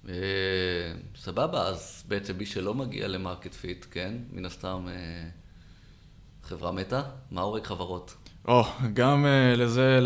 אה, 0.08 0.14
סבבה, 1.16 1.62
אז 1.62 2.04
בעצם 2.08 2.38
מי 2.38 2.46
שלא 2.46 2.74
מגיע 2.74 3.08
ל 3.08 3.15
market 3.15 3.54
fit, 3.54 3.86
כן, 3.90 4.14
מן 4.32 4.44
הסתם 4.44 4.86
אה, 4.88 5.28
חברה 6.42 6.72
מתה, 6.72 7.02
מה 7.30 7.40
הורג 7.40 7.64
חברות? 7.64 8.14
או, 8.46 8.62
oh, 8.62 8.66
גם 8.94 9.24
uh, 9.24 9.58
לזה, 9.58 9.98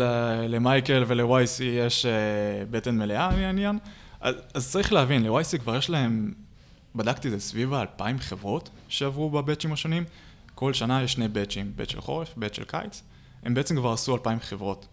למייקל 0.49 1.03
ול-YC 1.07 1.63
יש 1.63 2.05
uh, 2.05 2.09
בטן 2.71 2.97
מלאה 2.97 3.35
מעניין. 3.35 3.79
אז, 4.21 4.35
אז 4.53 4.71
צריך 4.71 4.93
להבין, 4.93 5.23
ל-YC 5.23 5.57
כבר 5.57 5.75
יש 5.75 5.89
להם, 5.89 6.33
בדקתי 6.95 7.27
את 7.27 7.33
זה, 7.33 7.39
סביב 7.39 7.73
האלפיים 7.73 8.19
חברות 8.19 8.69
שעברו 8.87 9.29
בבאצ'ים 9.29 9.73
השונים. 9.73 10.03
כל 10.55 10.73
שנה 10.73 11.03
יש 11.03 11.13
שני 11.13 11.27
באצ'ים, 11.27 11.71
באצ' 11.75 11.89
של 11.89 12.01
חורף, 12.01 12.33
באצ' 12.37 12.55
של 12.55 12.63
קיץ. 12.63 13.03
הם 13.43 13.53
בעצם 13.53 13.75
כבר 13.75 13.91
עשו 13.91 14.15
אלפיים 14.15 14.39
חברות. 14.39 14.87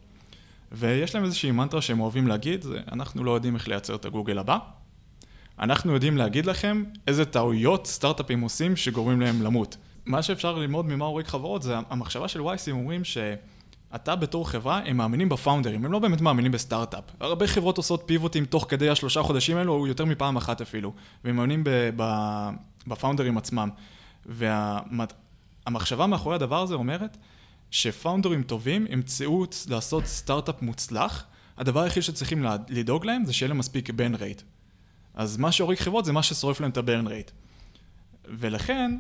ויש 0.72 1.14
להם 1.14 1.24
איזושהי 1.24 1.50
מנטרה 1.50 1.82
שהם 1.82 2.00
אוהבים 2.00 2.28
להגיד, 2.28 2.62
זה 2.62 2.80
אנחנו 2.92 3.24
לא 3.24 3.30
יודעים 3.30 3.54
איך 3.54 3.68
לייצר 3.68 3.94
את 3.94 4.04
הגוגל 4.04 4.38
הבא. 4.38 4.58
אנחנו 5.58 5.92
יודעים 5.92 6.16
להגיד 6.16 6.46
לכם 6.46 6.84
איזה 7.06 7.24
טעויות 7.24 7.86
סטארט-אפים 7.86 8.40
עושים 8.40 8.76
שגורמים 8.76 9.20
להם 9.20 9.42
למות. 9.42 9.76
מה 10.08 10.22
שאפשר 10.22 10.58
ללמוד 10.58 10.86
ממה 10.86 11.04
הורג 11.04 11.26
חברות 11.26 11.62
זה 11.62 11.76
המחשבה 11.90 12.28
של 12.28 12.40
וייסים 12.40 12.76
אומרים 12.76 13.04
שאתה 13.04 14.16
בתור 14.16 14.50
חברה, 14.50 14.78
הם 14.84 14.96
מאמינים 14.96 15.28
בפאונדרים, 15.28 15.84
הם 15.84 15.92
לא 15.92 15.98
באמת 15.98 16.20
מאמינים 16.20 16.52
בסטארט-אפ. 16.52 17.04
הרבה 17.20 17.46
חברות 17.46 17.76
עושות 17.76 18.02
פיבוטים 18.06 18.44
תוך 18.44 18.66
כדי 18.68 18.90
השלושה 18.90 19.22
חודשים 19.22 19.56
האלו, 19.56 19.72
או 19.72 19.86
יותר 19.86 20.04
מפעם 20.04 20.36
אחת 20.36 20.60
אפילו, 20.60 20.92
והם 21.24 21.36
מאמינים 21.36 21.64
בפאונדרים 22.86 23.38
עצמם. 23.38 23.70
והמחשבה 24.26 26.06
מאחורי 26.06 26.34
הדבר 26.34 26.62
הזה 26.62 26.74
אומרת 26.74 27.16
שפאונדרים 27.70 28.42
טובים 28.42 28.86
ימצאו 28.90 29.44
לעשות 29.68 30.06
סטארט-אפ 30.06 30.62
מוצלח, 30.62 31.24
הדבר 31.58 31.80
היחיד 31.80 32.02
שצריכים 32.02 32.44
לדאוג 32.68 33.04
להם 33.04 33.24
זה 33.24 33.32
שיהיה 33.32 33.48
להם 33.48 33.58
מספיק 33.58 33.90
בן 33.90 34.14
רייט. 34.14 34.42
אז 35.14 35.36
מה 35.36 35.52
שהורג 35.52 35.78
חברות 35.78 36.04
זה 36.04 36.12
מה 36.12 36.22
ששורף 36.22 36.60
להם 36.60 36.70
את 36.70 36.78
ה 37.06 37.09
runway. 37.09 37.30
ולכן, 38.24 38.98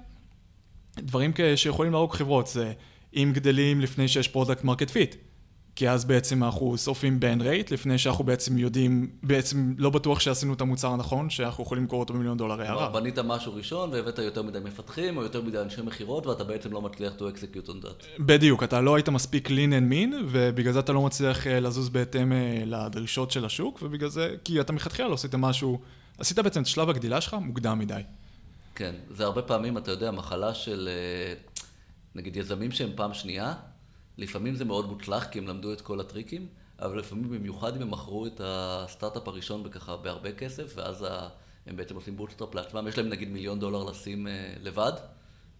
דברים 1.00 1.32
שיכולים 1.56 1.92
להרוג 1.92 2.12
חברות 2.12 2.46
זה 2.46 2.72
אם 3.16 3.30
גדלים 3.34 3.80
לפני 3.80 4.08
שיש 4.08 4.28
product 4.28 4.64
market 4.64 4.90
fit. 4.90 5.16
כי 5.78 5.90
אז 5.90 6.04
בעצם 6.04 6.44
אנחנו 6.44 6.78
שורפים 6.78 7.20
burn 7.20 7.40
rate, 7.40 7.70
לפני 7.70 7.98
שאנחנו 7.98 8.24
בעצם 8.24 8.58
יודעים, 8.58 9.10
בעצם 9.22 9.74
לא 9.78 9.90
בטוח 9.90 10.20
שעשינו 10.20 10.54
את 10.54 10.60
המוצר 10.60 10.88
הנכון, 10.88 11.30
שאנחנו 11.30 11.64
יכולים 11.64 11.82
למכור 11.82 12.00
אותו 12.00 12.14
במיליון 12.14 12.38
דולר 12.38 12.60
ARR. 12.60 12.88
בנית 12.90 13.18
משהו 13.18 13.54
ראשון 13.54 13.90
והבאת 13.92 14.18
יותר 14.18 14.42
מדי 14.42 14.58
מפתחים, 14.64 15.16
או 15.16 15.22
יותר 15.22 15.42
מדי 15.42 15.58
אנשי 15.58 15.82
מכירות, 15.82 16.26
ואתה 16.26 16.44
בעצם 16.44 16.72
לא 16.72 16.82
מצליח 16.82 17.12
to 17.18 17.20
execute 17.20 17.68
on 17.68 17.84
that. 17.84 18.06
בדיוק, 18.18 18.62
אתה 18.62 18.80
לא 18.80 18.94
היית 18.94 19.08
מספיק 19.08 19.48
lean 19.48 19.50
and 19.50 19.92
mean, 19.92 20.14
ובגלל 20.28 20.72
זה 20.72 20.78
אתה 20.78 20.92
לא 20.92 21.02
מצליח 21.02 21.46
אה, 21.46 21.60
לזוז 21.60 21.88
בהתאם 21.88 22.32
אה, 22.32 22.62
לדרישות 22.66 23.30
של 23.30 23.44
השוק, 23.44 23.78
ובגלל 23.82 24.08
זה, 24.08 24.34
כי 24.44 24.60
אתה 24.60 24.72
מלכתחילה 24.72 25.08
לא 25.08 25.14
עשית 25.14 25.34
משהו, 25.34 25.80
עשית 26.18 26.38
בעצם 26.38 26.62
את 26.62 26.66
שלב 26.66 26.90
הגדילה 26.90 27.20
שלך 27.20 27.36
מוקדם 27.40 27.78
מדי. 27.78 28.00
כן, 28.78 28.94
זה 29.10 29.24
הרבה 29.24 29.42
פעמים, 29.42 29.78
אתה 29.78 29.90
יודע, 29.90 30.10
מחלה 30.10 30.54
של, 30.54 30.88
אה, 30.88 31.34
נגיד 32.14 32.36
יזמים 32.36 32.70
שהם 32.70 32.90
פעם 32.96 33.14
שנייה, 33.14 33.54
לפעמים 34.18 34.54
זה 34.54 34.64
מאוד 34.64 34.88
מוצלח 34.88 35.24
כי 35.24 35.38
הם 35.38 35.46
למדו 35.46 35.72
את 35.72 35.80
כל 35.80 36.00
הטריקים, 36.00 36.46
אבל 36.78 36.98
לפעמים 36.98 37.30
במיוחד 37.30 37.76
אם 37.76 37.82
הם 37.82 37.90
מכרו 37.90 38.26
את 38.26 38.40
הסטארט-אפ 38.44 39.28
הראשון 39.28 39.62
בככה 39.62 39.96
בהרבה 39.96 40.32
כסף, 40.32 40.72
ואז 40.76 41.06
הם 41.66 41.76
בעצם 41.76 41.94
עושים 41.94 42.16
bootstrap 42.16 42.54
לעצמם, 42.54 42.88
יש 42.88 42.98
להם 42.98 43.08
נגיד 43.08 43.28
מיליון 43.28 43.60
דולר 43.60 43.84
לשים 43.84 44.26
אה, 44.26 44.54
לבד, 44.62 44.92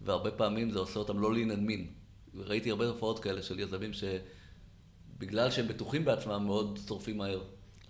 והרבה 0.01 0.31
פעמים 0.31 0.71
זה 0.71 0.79
עושה 0.79 0.99
אותם 0.99 1.19
לא 1.19 1.33
lean 1.33 1.51
and 1.51 1.63
mean. 1.63 1.87
ראיתי 2.35 2.71
הרבה 2.71 2.85
תופעות 2.85 3.19
כאלה 3.19 3.41
של 3.41 3.59
יזמים 3.59 3.91
שבגלל 3.93 5.51
שהם 5.51 5.67
בטוחים 5.67 6.05
בעצמם 6.05 6.43
מאוד 6.45 6.79
שורפים 6.87 7.17
מהר. 7.17 7.41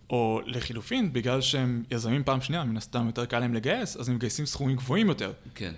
או 0.10 0.42
לחילופין, 0.46 1.14
בגלל 1.14 1.42
שהם 1.42 1.84
יזמים 1.92 2.24
פעם 2.24 2.42
שנייה, 2.42 2.64
מן 2.64 2.78
הסתם 2.78 3.06
יותר 3.06 3.26
קל 3.26 3.40
להם 3.40 3.54
לגייס, 3.54 3.98
אז 3.98 4.10
הם 4.10 4.16
מגייסים 4.16 4.46
סכומים 4.46 4.76
גבוהים 4.76 5.08
יותר. 5.08 5.34
כן. 5.56 5.74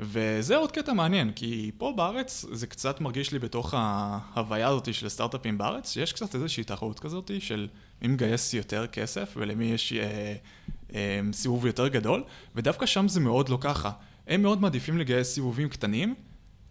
וזה 0.00 0.56
עוד 0.56 0.72
קטע 0.72 0.92
מעניין, 0.92 1.32
כי 1.32 1.70
פה 1.78 1.92
בארץ 1.96 2.44
זה 2.52 2.66
קצת 2.66 3.00
מרגיש 3.00 3.32
לי 3.32 3.38
בתוך 3.38 3.74
ההוויה 3.76 4.68
הזאת 4.68 4.94
של 4.94 5.08
סטארט-אפים 5.08 5.58
בארץ, 5.58 5.92
שיש 5.92 6.12
קצת 6.12 6.34
איזושהי 6.34 6.64
תחרות 6.64 7.00
כזאת 7.00 7.30
של 7.38 7.68
מי 8.02 8.08
מגייס 8.08 8.54
יותר 8.54 8.86
כסף 8.86 9.34
ולמי 9.36 9.64
יש 9.64 9.92
אה, 9.92 10.34
אה, 10.94 11.20
סיבוב 11.32 11.66
יותר 11.66 11.88
גדול, 11.88 12.24
ודווקא 12.54 12.86
שם 12.86 13.08
זה 13.08 13.20
מאוד 13.20 13.48
לא 13.48 13.58
ככה. 13.60 13.90
הם 14.26 14.42
מאוד 14.42 14.60
מעדיפים 14.60 14.98
לגייס 14.98 15.34
סיבובים 15.34 15.68
קטנים, 15.68 16.14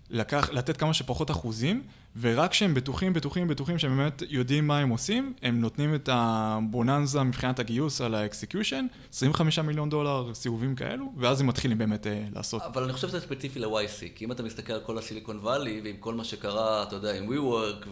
לקח, 0.09 0.49
לתת 0.49 0.77
כמה 0.77 0.93
שפחות 0.93 1.31
אחוזים, 1.31 1.83
ורק 2.19 2.51
כשהם 2.51 2.73
בטוחים, 2.73 3.13
בטוחים, 3.13 3.47
בטוחים 3.47 3.79
שהם 3.79 3.97
באמת 3.97 4.23
יודעים 4.29 4.67
מה 4.67 4.79
הם 4.79 4.89
עושים, 4.89 5.33
הם 5.41 5.61
נותנים 5.61 5.95
את 5.95 6.09
הבוננזה 6.11 7.23
מבחינת 7.23 7.59
הגיוס 7.59 8.01
על 8.01 8.15
ה 8.15 8.22
execution, 8.22 8.85
25 9.13 9.59
מיליון 9.59 9.89
דולר, 9.89 10.33
סיבובים 10.33 10.75
כאלו, 10.75 11.13
ואז 11.17 11.41
הם 11.41 11.47
מתחילים 11.47 11.77
באמת 11.77 12.07
אה, 12.07 12.25
לעשות. 12.35 12.61
אבל 12.61 12.83
אני 12.83 12.93
חושב 12.93 13.07
שזה 13.07 13.21
ספציפי 13.21 13.59
ל-YC, 13.59 14.09
כי 14.15 14.25
אם 14.25 14.31
אתה 14.31 14.43
מסתכל 14.43 14.73
על 14.73 14.81
כל 14.81 14.97
ה 14.97 15.02
Silicon 15.02 15.37
Valley, 15.37 15.81
ועם 15.83 15.97
כל 15.97 16.13
מה 16.13 16.23
שקרה, 16.23 16.83
אתה 16.83 16.95
יודע, 16.95 17.17
עם 17.17 17.29
WeWork, 17.29 17.87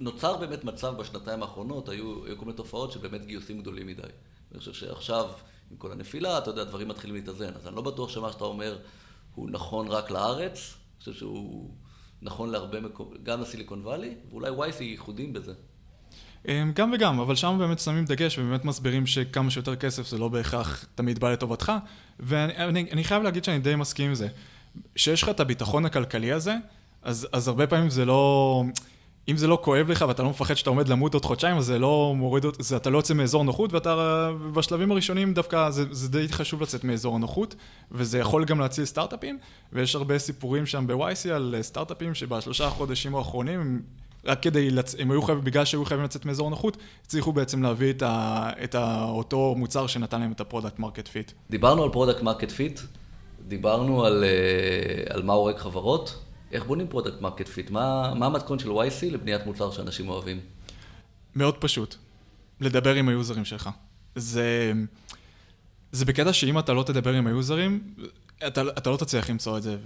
ונוצר 0.00 0.36
באמת 0.36 0.64
מצב 0.64 0.96
בשנתיים 0.96 1.42
האחרונות, 1.42 1.88
היו, 1.88 2.26
היו 2.26 2.38
כל 2.38 2.44
מיני 2.44 2.56
תופעות 2.56 2.92
של 2.92 3.00
באמת 3.00 3.26
גיוסים 3.26 3.60
גדולים 3.60 3.86
מדי. 3.86 4.02
אני 4.52 4.58
חושב 4.58 4.72
שעכשיו, 4.72 5.24
עם 5.70 5.76
כל 5.76 5.92
הנפילה, 5.92 6.38
אתה 6.38 6.50
יודע, 6.50 6.64
דברים 6.64 6.88
מתחילים 6.88 7.16
להתאזן, 7.16 7.50
אז 7.56 7.66
אני 7.66 7.76
לא 7.76 7.82
בטוח 7.82 8.08
שמה 8.08 8.32
שאתה 8.32 8.44
אומר 8.44 8.78
הוא 9.34 9.50
נכון 9.50 9.88
רק 9.88 10.10
לארץ, 10.10 10.74
חושב 10.98 11.12
שהוא... 11.12 11.70
נכון 12.22 12.50
להרבה 12.50 12.80
מקומות, 12.80 13.22
גם 13.22 13.40
לסיליקון 13.40 13.80
וואלי, 13.84 14.14
ואולי 14.30 14.50
וייסי 14.50 14.84
ייחודים 14.84 15.32
בזה. 15.32 15.52
אמ, 16.48 16.72
גם 16.74 16.92
וגם, 16.94 17.20
אבל 17.20 17.34
שם 17.34 17.56
באמת 17.58 17.78
שמים 17.78 18.04
דגש 18.04 18.38
ובאמת 18.38 18.64
מסבירים 18.64 19.06
שכמה 19.06 19.50
שיותר 19.50 19.76
כסף 19.76 20.08
זה 20.08 20.18
לא 20.18 20.28
בהכרח 20.28 20.84
תמיד 20.94 21.18
בא 21.18 21.32
לטובתך, 21.32 21.72
ואני 22.20 22.56
אני, 22.56 22.86
אני 22.92 23.04
חייב 23.04 23.22
להגיד 23.22 23.44
שאני 23.44 23.58
די 23.58 23.74
מסכים 23.74 24.08
עם 24.08 24.14
זה. 24.14 24.28
שיש 24.96 25.22
לך 25.22 25.28
את 25.28 25.40
הביטחון 25.40 25.84
הכלכלי 25.84 26.32
הזה, 26.32 26.54
אז, 27.02 27.28
אז 27.32 27.48
הרבה 27.48 27.66
פעמים 27.66 27.90
זה 27.90 28.04
לא... 28.04 28.64
אם 29.28 29.36
זה 29.36 29.46
לא 29.46 29.58
כואב 29.62 29.90
לך 29.90 30.04
ואתה 30.08 30.22
לא 30.22 30.30
מפחד 30.30 30.54
שאתה 30.54 30.70
עומד 30.70 30.88
למות 30.88 31.14
עוד 31.14 31.24
חודשיים, 31.24 31.56
אז 31.56 31.64
זה 31.64 31.78
לא 31.78 32.12
מוריד, 32.16 32.44
זה, 32.58 32.76
אתה 32.76 32.90
לא 32.90 32.98
יוצא 32.98 33.14
מאזור 33.14 33.44
נוחות, 33.44 33.72
ואתה 33.72 34.30
בשלבים 34.52 34.92
הראשונים 34.92 35.34
דווקא 35.34 35.70
זה, 35.70 35.84
זה 35.90 36.08
די 36.08 36.28
חשוב 36.28 36.62
לצאת 36.62 36.84
מאזור 36.84 37.14
הנוחות, 37.14 37.54
וזה 37.92 38.18
יכול 38.18 38.44
גם 38.44 38.60
להציל 38.60 38.84
סטארט-אפים, 38.84 39.38
ויש 39.72 39.94
הרבה 39.94 40.18
סיפורים 40.18 40.66
שם 40.66 40.86
ב-YC 40.86 41.28
על 41.34 41.54
סטארט-אפים 41.62 42.14
שבשלושה 42.14 42.66
החודשים 42.66 43.14
האחרונים, 43.14 43.82
רק 44.24 44.42
כדי, 44.42 44.70
לצ... 44.70 44.94
הם 44.98 45.10
היו 45.10 45.22
חייבים, 45.22 45.44
בגלל 45.44 45.64
שהיו 45.64 45.84
חייבים 45.84 46.04
לצאת 46.04 46.24
מאזור 46.24 46.46
הנוחות, 46.46 46.76
הצליחו 47.04 47.32
בעצם 47.32 47.62
להביא 47.62 47.90
את, 47.90 48.02
ה, 48.02 48.50
את 48.64 48.74
ה, 48.74 49.04
אותו 49.04 49.54
מוצר 49.56 49.86
שנתן 49.86 50.20
להם 50.20 50.32
את 50.32 50.40
ה 50.40 50.45
product 50.45 50.78
market 50.78 51.08
fit. 51.08 51.32
דיברנו 51.50 51.82
על 51.82 51.90
product 51.90 52.22
market 52.22 52.50
fit, 52.50 52.80
דיברנו 53.48 54.04
על, 54.04 54.24
אה, 54.24 55.14
על 55.14 55.22
מה 55.22 55.32
הורג 55.32 55.56
חברות. 55.56 56.27
איך 56.52 56.64
בונים 56.64 56.86
product 56.88 57.20
market 57.20 57.48
fit? 57.48 57.70
מה 57.70 58.26
המתכון 58.26 58.58
של 58.58 58.68
YC 58.68 59.04
לבניית 59.10 59.46
מוצר 59.46 59.70
שאנשים 59.70 60.08
אוהבים? 60.08 60.40
מאוד 61.36 61.56
פשוט. 61.58 61.96
לדבר 62.60 62.94
עם 62.94 63.08
ה 63.08 63.14
users 63.14 63.44
שלך. 63.44 63.70
זה, 64.14 64.72
זה 65.92 66.04
בקטע 66.04 66.32
שאם 66.32 66.58
אתה 66.58 66.72
לא 66.72 66.82
תדבר 66.82 67.12
עם 67.12 67.26
ה 67.26 67.36
users, 67.36 67.94
אתה, 68.46 68.62
אתה 68.78 68.90
לא 68.90 68.96
תצליח 68.96 69.30
למצוא 69.30 69.58
את 69.58 69.62
זה. 69.62 69.76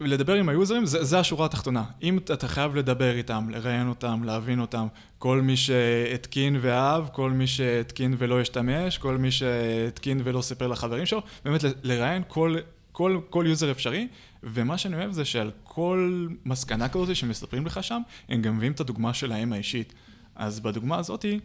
ולדבר 0.00 0.34
עם 0.34 0.48
ה 0.48 0.53
users, 0.53 0.86
זה, 0.86 1.04
זה 1.04 1.18
השורה 1.18 1.46
התחתונה. 1.46 1.84
אם 2.02 2.18
אתה 2.18 2.48
חייב 2.48 2.76
לדבר 2.76 3.16
איתם, 3.16 3.50
לראיין 3.50 3.88
אותם, 3.88 4.24
להבין 4.24 4.60
אותם, 4.60 4.86
כל 5.18 5.40
מי 5.40 5.56
שהתקין 5.56 6.58
ואהב, 6.60 7.08
כל 7.12 7.30
מי 7.30 7.46
שהתקין 7.46 8.14
ולא 8.18 8.40
השתמש, 8.40 8.98
כל 8.98 9.18
מי 9.18 9.30
שהתקין 9.30 10.20
ולא 10.24 10.42
סיפר 10.42 10.66
לחברים 10.66 11.06
שלו, 11.06 11.22
באמת 11.44 11.64
לראיין 11.82 12.22
כל, 12.28 12.56
כל, 12.92 13.20
כל 13.30 13.44
user 13.48 13.70
אפשרי, 13.70 14.08
ומה 14.44 14.78
שאני 14.78 14.96
אוהב 14.96 15.12
זה 15.12 15.24
שעל 15.24 15.50
כל 15.64 16.26
מסקנה 16.44 16.88
כזאת 16.88 17.16
שמספרים 17.16 17.66
לך 17.66 17.84
שם, 17.84 18.02
הם 18.28 18.42
גם 18.42 18.56
מביאים 18.56 18.72
את 18.72 18.80
הדוגמה 18.80 19.14
שלהם 19.14 19.52
האישית. 19.52 19.92
אז 20.34 20.60
בדוגמה 20.60 20.96
הזאתי, 20.96 21.40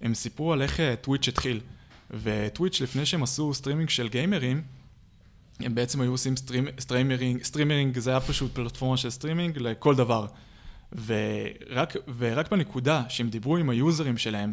הם 0.00 0.14
סיפרו 0.14 0.52
על 0.52 0.62
איך 0.62 0.80
Twitch 1.00 1.28
התחיל. 1.28 1.60
ו 2.10 2.19
Twitch, 2.19 2.80
לפני 2.80 3.06
שהם 3.06 3.22
עשו 3.22 3.54
סטרימינג 3.54 3.88
של 3.88 4.08
גיימרים, 4.08 4.62
הם 5.60 5.74
בעצם 5.74 6.00
היו 6.00 6.10
עושים 6.10 6.36
stream, 6.36 6.66
streaming, 6.80 7.42
streaming 7.42 7.98
זה 7.98 8.10
היה 8.10 8.20
פשוט 8.20 8.54
פלטפורמה 8.54 8.96
של 8.96 9.10
סטרימינג 9.10 9.58
לכל 9.58 9.94
דבר. 9.94 10.26
ורק, 11.06 11.96
ורק 12.18 12.50
בנקודה 12.50 13.02
שהם 13.08 13.28
דיברו 13.28 13.56
עם 13.56 13.70
ה 13.70 13.78
users 13.78 14.18
שלהם, 14.18 14.52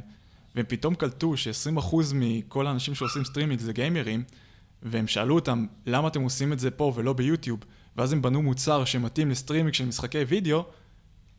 והם 0.55 0.65
פתאום 0.67 0.96
קלטו 0.96 1.38
ש-20% 1.38 1.96
מכל 2.13 2.67
האנשים 2.67 2.96
שעושים 2.96 3.24
סטרימינג 3.24 3.60
זה 3.60 3.74
גיימרים, 3.74 4.24
והם 4.84 5.08
שאלו 5.08 5.36
אותם, 5.36 5.65
למה 5.86 6.08
אתם 6.08 6.22
עושים 6.22 6.53
את 6.53 6.60
זה 6.60 6.72
פה 6.72 6.93
ולא 6.96 7.13
ב 7.13 7.19
YouTube? 7.19 7.60
ואז 7.98 8.14
הם 8.14 8.22
בנו 8.22 8.42
מוצר 8.42 8.86
שמתאים 8.86 9.32
לסטרימינג 9.32 9.74
של 9.74 9.86
משחקי 9.86 10.24
וידאו, 10.24 10.66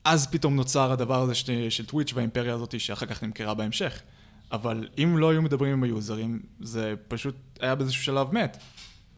אז 0.05 0.27
פתאום 0.27 0.57
נוצר 0.57 0.93
הדבר 0.93 1.23
הזה 1.23 1.35
של, 1.35 1.87
טוויץ' 1.87 2.13
והאימפריה 2.15 2.55
הזאת 2.55 2.81
שאחר 2.81 3.07
כך 3.07 3.23
נמכרה 3.23 3.55
בהמשך. 3.55 4.03
אבל 4.53 4.89
אם 4.99 5.19
לא 5.19 5.31
היו 5.31 5.43
מדברים 5.43 5.73
עם 5.73 5.83
היוזרים, 5.83 6.43
זה 6.61 6.95
פשוט 7.09 7.35
היה 7.61 7.75
באיזשהו 7.75 8.03
שלב 8.03 8.35
מת. 8.35 8.57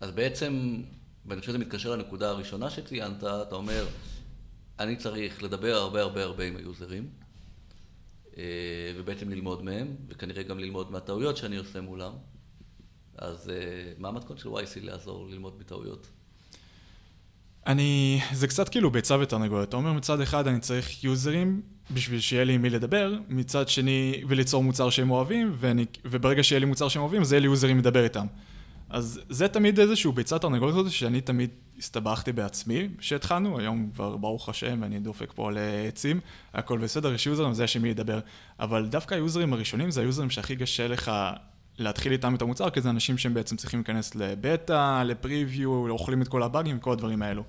אז 0.00 0.11
בעצם, 0.11 0.83
ואני 1.26 1.41
חושב 1.41 1.53
שזה 1.53 1.59
מתקשר 1.59 1.97
לנקודה 1.97 2.31
הראשונה 2.31 2.71
שציינת, 2.71 3.25
אתה 3.25 3.55
אומר, 3.55 3.87
אני 4.79 4.97
צריך 4.97 5.43
לדבר 5.43 5.75
הרבה 5.75 6.03
הרבה 6.03 6.23
הרבה 6.23 6.45
עם 6.45 6.57
היוזרים, 6.57 7.09
אה, 8.37 8.43
ובעצם 8.97 9.31
ללמוד 9.31 9.62
מהם, 9.62 9.97
וכנראה 10.09 10.43
גם 10.43 10.59
ללמוד 10.59 10.93
מהטעויות 10.93 11.37
שאני 11.37 11.57
עושה 11.57 11.81
מולם. 11.81 12.12
אז 13.17 13.50
אה, 13.50 13.93
מה 13.99 14.09
המתכון 14.09 14.37
של 14.37 14.49
YC 14.49 14.81
לעזור 14.81 15.29
ללמוד 15.29 15.59
מטעויות? 15.61 16.07
אני, 17.66 18.21
זה 18.33 18.47
קצת 18.47 18.68
כאילו 18.68 18.90
ביצה 18.90 19.16
ותרנגולת. 19.21 19.68
אתה 19.68 19.76
אומר 19.76 19.92
מצד 19.92 20.21
אחד 20.21 20.47
אני 20.47 20.61
צריך 20.61 21.04
יוזרים 21.04 21.61
בשביל 21.90 22.21
שיהיה 22.21 22.44
לי 22.44 22.52
עם 22.52 22.62
מי 22.62 22.71
לדבר, 22.71 23.14
מצד 23.28 23.68
שני, 23.68 24.23
וליצור 24.28 24.62
מוצר 24.62 24.90
שהם 24.90 25.11
אוהבים, 25.11 25.52
ואני, 25.61 25.85
וברגע 26.04 26.42
שיהיה 26.42 26.61
לי 26.61 26.66
מוצר 26.66 26.88
שהם 26.88 27.02
אוהבים, 27.02 27.21
אז 27.21 27.33
יהיה 27.33 27.40
לי 27.40 27.47
יוזרים 27.47 27.78
לדבר 27.78 28.04
איתם. 28.04 28.26
אז 28.90 29.21
זה 29.28 29.49
תמיד 29.49 29.80
איזשהו 29.80 30.12
ביצה 30.12 30.38
תרנגולת 30.38 30.75
הזאת 30.75 30.92
שאני 30.92 31.21
תמיד 31.21 31.50
הסתבכתי 31.78 32.33
בעצמי 32.33 32.88
שהתחלנו, 33.00 33.59
היום 33.59 33.90
כבר 33.94 34.16
ברוך 34.16 34.49
השם 34.49 34.78
ואני 34.83 35.00
דופק 35.00 35.33
פה 35.35 35.49
על 35.49 35.59
עצים, 35.88 36.21
הכל 36.54 36.78
בסדר, 36.78 37.12
יש 37.12 37.26
יוזרים, 37.26 37.50
אז 37.50 37.61
יש 37.61 37.76
עם 37.76 37.83
מי 37.83 37.90
לדבר. 37.90 38.21
אבל 38.61 38.87
דווקא 38.87 39.14
היוזרים 39.14 39.52
הראשונים 39.52 39.90
זה 39.90 40.00
היוזרים 40.00 40.30
שהכי 40.30 40.56
קשה 40.56 40.88
לך 40.88 41.12
להתחיל 41.78 42.12
איתם 42.12 42.35
את 42.35 42.43
המוצר, 42.43 42.71
כי 42.71 42.81
זה 42.81 42.90
אנשים 42.90 43.19
שהם 43.19 43.35
בעצם 43.35 43.57
צריכים 43.57 43.81
להיכנס 43.81 44.14
לבטא, 44.14 45.02
לפריוויו, 45.02 45.88
אוכלים 45.90 46.23
את 46.23 46.28
כל 46.28 46.43
הבאגים 46.43 46.78
וכל 46.78 46.93
הדברים 46.93 47.23
האלו. 47.23 47.43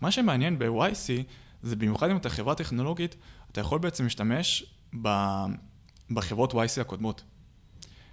מה 0.00 0.10
שמעניין 0.10 0.58
ב-YC, 0.58 1.22
זה 1.62 1.76
במיוחד 1.76 2.10
אם 2.10 2.16
אתה 2.16 2.28
חברה 2.28 2.54
טכנולוגית, 2.54 3.16
אתה 3.52 3.60
יכול 3.60 3.78
בעצם 3.78 4.04
להשתמש 4.04 4.64
ב... 5.02 5.08
בחברות 6.10 6.54
YC 6.54 6.80
הקודמות. 6.80 7.22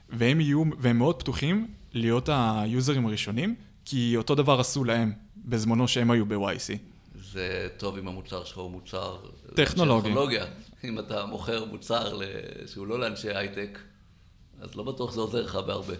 והם 0.09 0.41
יהיו, 0.41 0.63
והם 0.77 0.97
מאוד 0.97 1.19
פתוחים 1.19 1.67
להיות 1.93 2.29
היוזרים 2.33 3.05
הראשונים, 3.05 3.55
כי 3.85 4.13
אותו 4.17 4.35
דבר 4.35 4.59
עשו 4.59 4.83
להם 4.83 5.13
בזמנו 5.37 5.87
שהם 5.87 6.11
היו 6.11 6.25
ב-YC. 6.25 6.77
זה 7.15 7.67
טוב 7.77 7.97
אם 7.97 8.07
המוצר 8.07 8.43
שלך 8.43 8.57
הוא 8.57 8.71
מוצר... 8.71 9.17
טכנולוגי. 9.55 10.09
טכנולוגיה. 10.09 10.45
אם 10.83 10.99
אתה 10.99 11.25
מוכר 11.25 11.65
מוצר 11.65 12.21
שהוא 12.65 12.87
לא 12.87 12.99
לאנשי 12.99 13.29
הייטק, 13.29 13.79
אז 14.61 14.75
לא 14.75 14.83
בטוח 14.83 15.11
זה 15.11 15.21
עוזר 15.21 15.41
לך 15.41 15.55
בהרבה. 15.55 15.93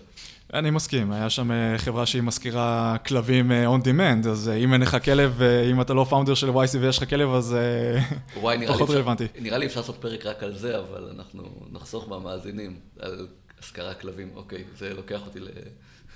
אני 0.54 0.70
מסכים, 0.72 1.12
היה 1.12 1.30
שם 1.30 1.52
אה, 1.52 1.78
חברה 1.78 2.06
שהיא 2.06 2.22
מזכירה 2.22 2.96
כלבים 3.08 3.52
אה, 3.52 3.76
on 3.76 3.80
demand, 3.80 4.28
אז 4.30 4.50
אה, 4.50 4.56
אם 4.56 4.74
אין 4.74 4.82
לך 4.82 4.98
כלב, 5.06 5.42
אם 5.72 5.82
אתה 5.82 5.94
לא 5.94 6.04
פאונדר 6.04 6.34
של 6.34 6.50
YC 6.50 6.78
ויש 6.80 6.98
לך 6.98 7.10
כלב, 7.10 7.30
אז 7.30 7.58
פחות 8.68 8.90
רלוונטי. 8.90 9.28
נראה 9.40 9.58
לי 9.58 9.66
אפשר 9.66 9.80
לעשות 9.80 9.96
פרק 9.96 10.26
רק 10.26 10.44
על 10.44 10.58
זה, 10.58 10.80
אבל 10.80 11.10
אנחנו 11.16 11.44
נחסוך 11.72 12.10
מהמאזינים 12.10 12.80
על 13.00 13.28
השכרה 13.60 13.94
כלבים. 13.94 14.30
אוקיי, 14.36 14.64
זה 14.78 14.94
לוקח 14.94 15.22
אותי 15.26 15.40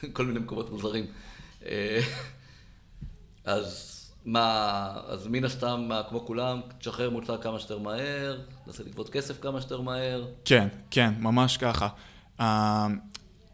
לכל 0.04 0.26
מיני 0.26 0.40
מקומות 0.40 0.72
מוזרים. 0.72 1.06
אז 3.46 3.96
מה, 4.26 4.88
אז 5.08 5.28
מן 5.28 5.44
הסתם, 5.44 5.90
כמו 6.10 6.26
כולם, 6.26 6.62
תשחרר 6.80 7.10
מוצר 7.10 7.38
כמה 7.38 7.60
שיותר 7.60 7.78
מהר, 7.78 8.38
תנסה 8.66 8.84
לגבות 8.84 9.10
כסף 9.10 9.42
כמה 9.42 9.62
שיותר 9.62 9.82
מהר. 9.82 10.26
כן, 10.46 10.68
כן, 10.92 11.14
ממש 11.20 11.58
ככה. 11.58 11.88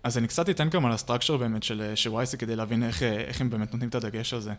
אז 0.04 0.18
אני 0.18 0.28
קצת 0.28 0.50
אתן 0.50 0.70
גם 0.70 0.86
על 0.86 0.92
הסטרקצ'ר 0.92 1.38
באמת 1.38 1.64
של, 1.64 1.92
של 1.96 2.10
YC 2.10 2.38
כדי 2.38 2.56
להבין 2.56 2.84
איך, 2.84 3.04
איך 3.04 3.42
הם 3.42 3.50
באמת 3.50 3.74
נותנים 3.74 3.90
את 3.90 3.96
הדגש 3.96 4.34
על 4.34 4.40
זה. 4.40 4.54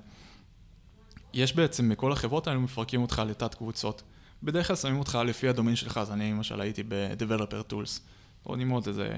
יש 1.32 1.56
בעצם, 1.56 1.88
מכל 1.88 2.12
החברות 2.12 2.46
האלו 2.46 2.60
מפרקים 2.60 3.02
אותך 3.02 3.22
לתת 3.26 3.54
קבוצות. 3.54 4.02
בדרך 4.42 4.66
כלל 4.66 4.76
שמים 4.76 4.98
אותך 4.98 5.18
לפי 5.26 5.48
הדומין 5.48 5.76
שלך, 5.76 5.98
אז 5.98 6.10
אני 6.10 6.32
למשל 6.32 6.60
הייתי 6.60 6.82
ב-Developer 6.88 7.72
Tools. 7.72 8.00
עוד 8.42 8.60
עם 8.60 8.70
עוד 8.70 8.88
איזה 8.88 9.16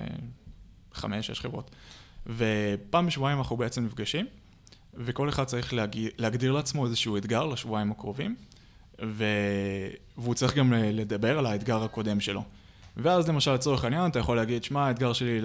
חמש, 0.93 1.27
שש 1.27 1.41
חברות. 1.41 1.71
ופעם 2.27 3.07
בשבועיים 3.07 3.38
אנחנו 3.38 3.57
בעצם 3.57 3.85
נפגשים, 3.85 4.27
וכל 4.95 5.29
אחד 5.29 5.45
צריך 5.45 5.75
להגיר, 5.75 6.11
להגדיר 6.19 6.53
לעצמו 6.53 6.87
איזשהו 6.87 7.17
אתגר 7.17 7.47
לשבועיים 7.47 7.91
הקרובים, 7.91 8.37
ו... 9.05 9.25
והוא 10.19 10.35
צריך 10.35 10.55
גם 10.55 10.73
לדבר 10.73 11.38
על 11.38 11.47
האתגר 11.47 11.83
הקודם 11.83 12.21
שלו. 12.21 12.45
ואז 12.99 13.28
למשל 13.28 13.55
לצורך 13.55 13.85
העניין 13.85 14.11
אתה 14.11 14.19
יכול 14.19 14.37
להגיד, 14.37 14.64
שמע, 14.64 14.87
האתגר 14.87 15.12
שלי 15.12 15.40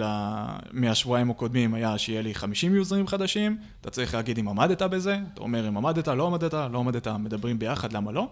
מהשבועיים 0.72 1.30
הקודמים 1.30 1.74
היה 1.74 1.98
שיהיה 1.98 2.22
לי 2.22 2.34
50 2.34 2.74
יוזרים 2.74 3.06
חדשים, 3.06 3.58
אתה 3.80 3.90
צריך 3.90 4.14
להגיד 4.14 4.38
אם 4.38 4.48
עמדת 4.48 4.82
בזה, 4.82 5.18
אתה 5.34 5.40
אומר 5.40 5.68
אם 5.68 5.76
עמדת, 5.76 6.08
לא 6.08 6.26
עמדת, 6.26 6.54
לא 6.54 6.78
עמדת, 6.78 7.08
מדברים 7.08 7.58
ביחד, 7.58 7.92
למה 7.92 8.12
לא? 8.12 8.28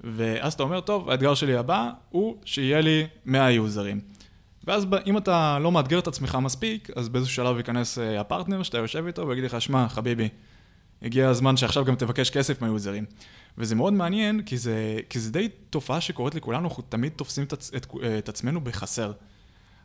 ואז 0.00 0.52
אתה 0.52 0.62
אומר, 0.62 0.80
טוב, 0.80 1.10
האתגר 1.10 1.34
שלי 1.34 1.56
הבא 1.56 1.90
הוא 2.10 2.36
שיהיה 2.44 2.80
לי 2.80 3.06
100 3.26 3.50
יוזרים. 3.50 4.00
ואז 4.64 4.86
אם 5.06 5.16
אתה 5.16 5.58
לא 5.60 5.72
מאתגר 5.72 5.98
את 5.98 6.06
עצמך 6.06 6.38
מספיק, 6.42 6.90
אז 6.96 7.08
באיזשהו 7.08 7.34
שלב 7.34 7.56
ייכנס 7.56 7.98
אה, 7.98 8.20
הפרטנר 8.20 8.62
שאתה 8.62 8.78
יושב 8.78 9.06
איתו 9.06 9.28
ויגיד 9.28 9.44
לך, 9.44 9.60
שמע, 9.60 9.88
חביבי, 9.88 10.28
הגיע 11.02 11.28
הזמן 11.28 11.56
שעכשיו 11.56 11.84
גם 11.84 11.94
תבקש 11.94 12.30
כסף 12.30 12.62
מהיוזרים. 12.62 13.04
וזה 13.58 13.74
מאוד 13.74 13.92
מעניין, 13.92 14.42
כי 14.42 14.58
זה, 14.58 14.98
כי 15.10 15.20
זה 15.20 15.32
די 15.32 15.48
תופעה 15.70 16.00
שקורית 16.00 16.34
לכולנו, 16.34 16.68
אנחנו 16.68 16.82
תמיד 16.88 17.12
תופסים 17.16 17.44
את, 17.44 17.52
את, 17.52 17.86
את 18.18 18.28
עצמנו 18.28 18.60
בחסר. 18.60 19.12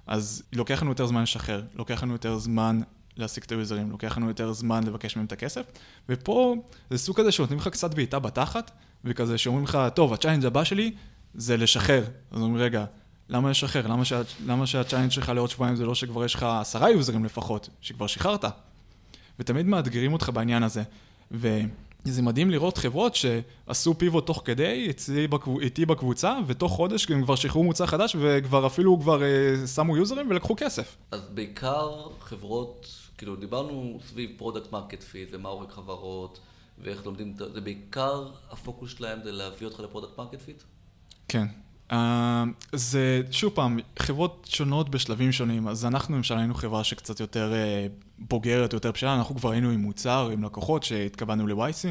אז 0.07 0.43
לוקח 0.53 0.81
לנו 0.81 0.91
יותר 0.91 1.05
זמן 1.05 1.23
לשחרר, 1.23 1.63
לוקח 1.75 2.03
לנו 2.03 2.13
יותר 2.13 2.37
זמן 2.37 2.81
להשיג 3.17 3.43
את 3.43 3.51
היוזרים, 3.51 3.91
לוקח 3.91 4.17
לנו 4.17 4.27
יותר 4.27 4.53
זמן 4.53 4.83
לבקש 4.83 5.15
מהם 5.15 5.25
את 5.25 5.31
הכסף, 5.31 5.65
ופה 6.09 6.55
זה 6.89 6.97
סוג 6.97 7.17
כזה 7.17 7.31
שנותנים 7.31 7.59
לך 7.59 7.67
קצת 7.67 7.93
בעיטה 7.93 8.19
בתחת, 8.19 8.71
וכזה 9.05 9.37
שאומרים 9.37 9.65
לך, 9.65 9.77
טוב, 9.93 10.13
ה 10.13 10.18
change 10.18 10.45
הבא 10.45 10.63
שלי 10.63 10.91
זה 11.33 11.57
לשחרר. 11.57 12.03
אז 12.31 12.41
אומרים, 12.41 12.63
רגע, 12.63 12.85
למה 13.29 13.49
לשחרר? 13.49 13.87
למה, 13.87 14.05
שה, 14.05 14.21
למה 14.45 14.67
שה 14.67 14.82
change 14.82 15.11
שלך 15.11 15.29
לעוד 15.29 15.49
שבועיים 15.49 15.75
זה 15.75 15.85
לא 15.85 15.95
שכבר 15.95 16.25
יש 16.25 16.35
לך 16.35 16.43
עשרה 16.43 16.89
users 16.89 17.25
לפחות, 17.25 17.69
שכבר 17.81 18.07
שחררת? 18.07 18.45
ותמיד 19.39 19.65
מאתגרים 19.65 20.13
אותך 20.13 20.31
בעניין 20.33 20.63
הזה. 20.63 20.83
וזה 21.31 22.21
מדהים 22.21 22.49
לראות 22.49 22.77
חברות 22.77 23.15
שעשו 23.15 23.97
pivot 23.97 24.27
תוך 24.27 24.41
כדי, 24.45 24.91
איתי 25.61 25.85
בקבוצה, 25.85 26.37
ותוך 26.47 26.71
חודש 26.71 27.11
הם 27.11 27.23
כבר 27.23 27.35
שחררו 27.35 27.63
מוצר 27.63 27.85
חדש, 27.85 28.15
וכבר 28.19 28.67
אפילו 28.67 28.99
כבר 28.99 29.23
אה, 29.23 29.67
שמו 29.67 29.97
users 29.97 30.29
ולקחו 30.29 30.55
כסף. 30.57 30.97
אז 31.11 31.21
בעיקר 31.33 32.09
חברות, 32.19 32.87
כאילו 33.17 33.35
דיברנו 33.35 33.99
סביב 34.09 34.31
product 34.37 34.71
market 34.71 35.03
fit 35.03 35.27
ומה 35.31 35.49
הורג 35.49 35.71
חברות, 35.71 36.39
ואיך 36.83 37.05
לומדים, 37.05 37.33
זה 37.53 37.61
בעיקר 37.61 38.27
הפוקוס 38.51 38.97
שלהם 38.97 39.19
זה 39.23 39.31
להביא 39.31 39.67
אותך 39.67 39.79
ל 39.79 39.84
product 39.84 40.17
market 40.17 40.41
fit? 40.41 40.63
כן, 41.27 41.47
Uh, 41.93 41.95
זה, 42.71 43.21
שוב 43.31 43.53
פעם, 43.53 43.79
חברות 43.99 44.47
שונות 44.49 44.89
בשלבים 44.89 45.31
שונים, 45.31 45.67
אז 45.67 45.85
אנחנו 45.85 46.15
למשל 46.15 46.37
היינו 46.37 46.53
חברה 46.53 46.83
שקצת 46.83 47.19
יותר 47.19 47.53
uh, 47.53 47.91
בוגרת, 48.19 48.73
יותר 48.73 48.91
בשלה, 48.91 49.15
אנחנו 49.15 49.35
כבר 49.35 49.51
היינו 49.51 49.69
עם 49.69 49.79
מוצר, 49.79 50.29
עם 50.33 50.43
לקוחות 50.43 50.83
שהתקבלנו 50.83 51.47
ל-YC, 51.47 51.87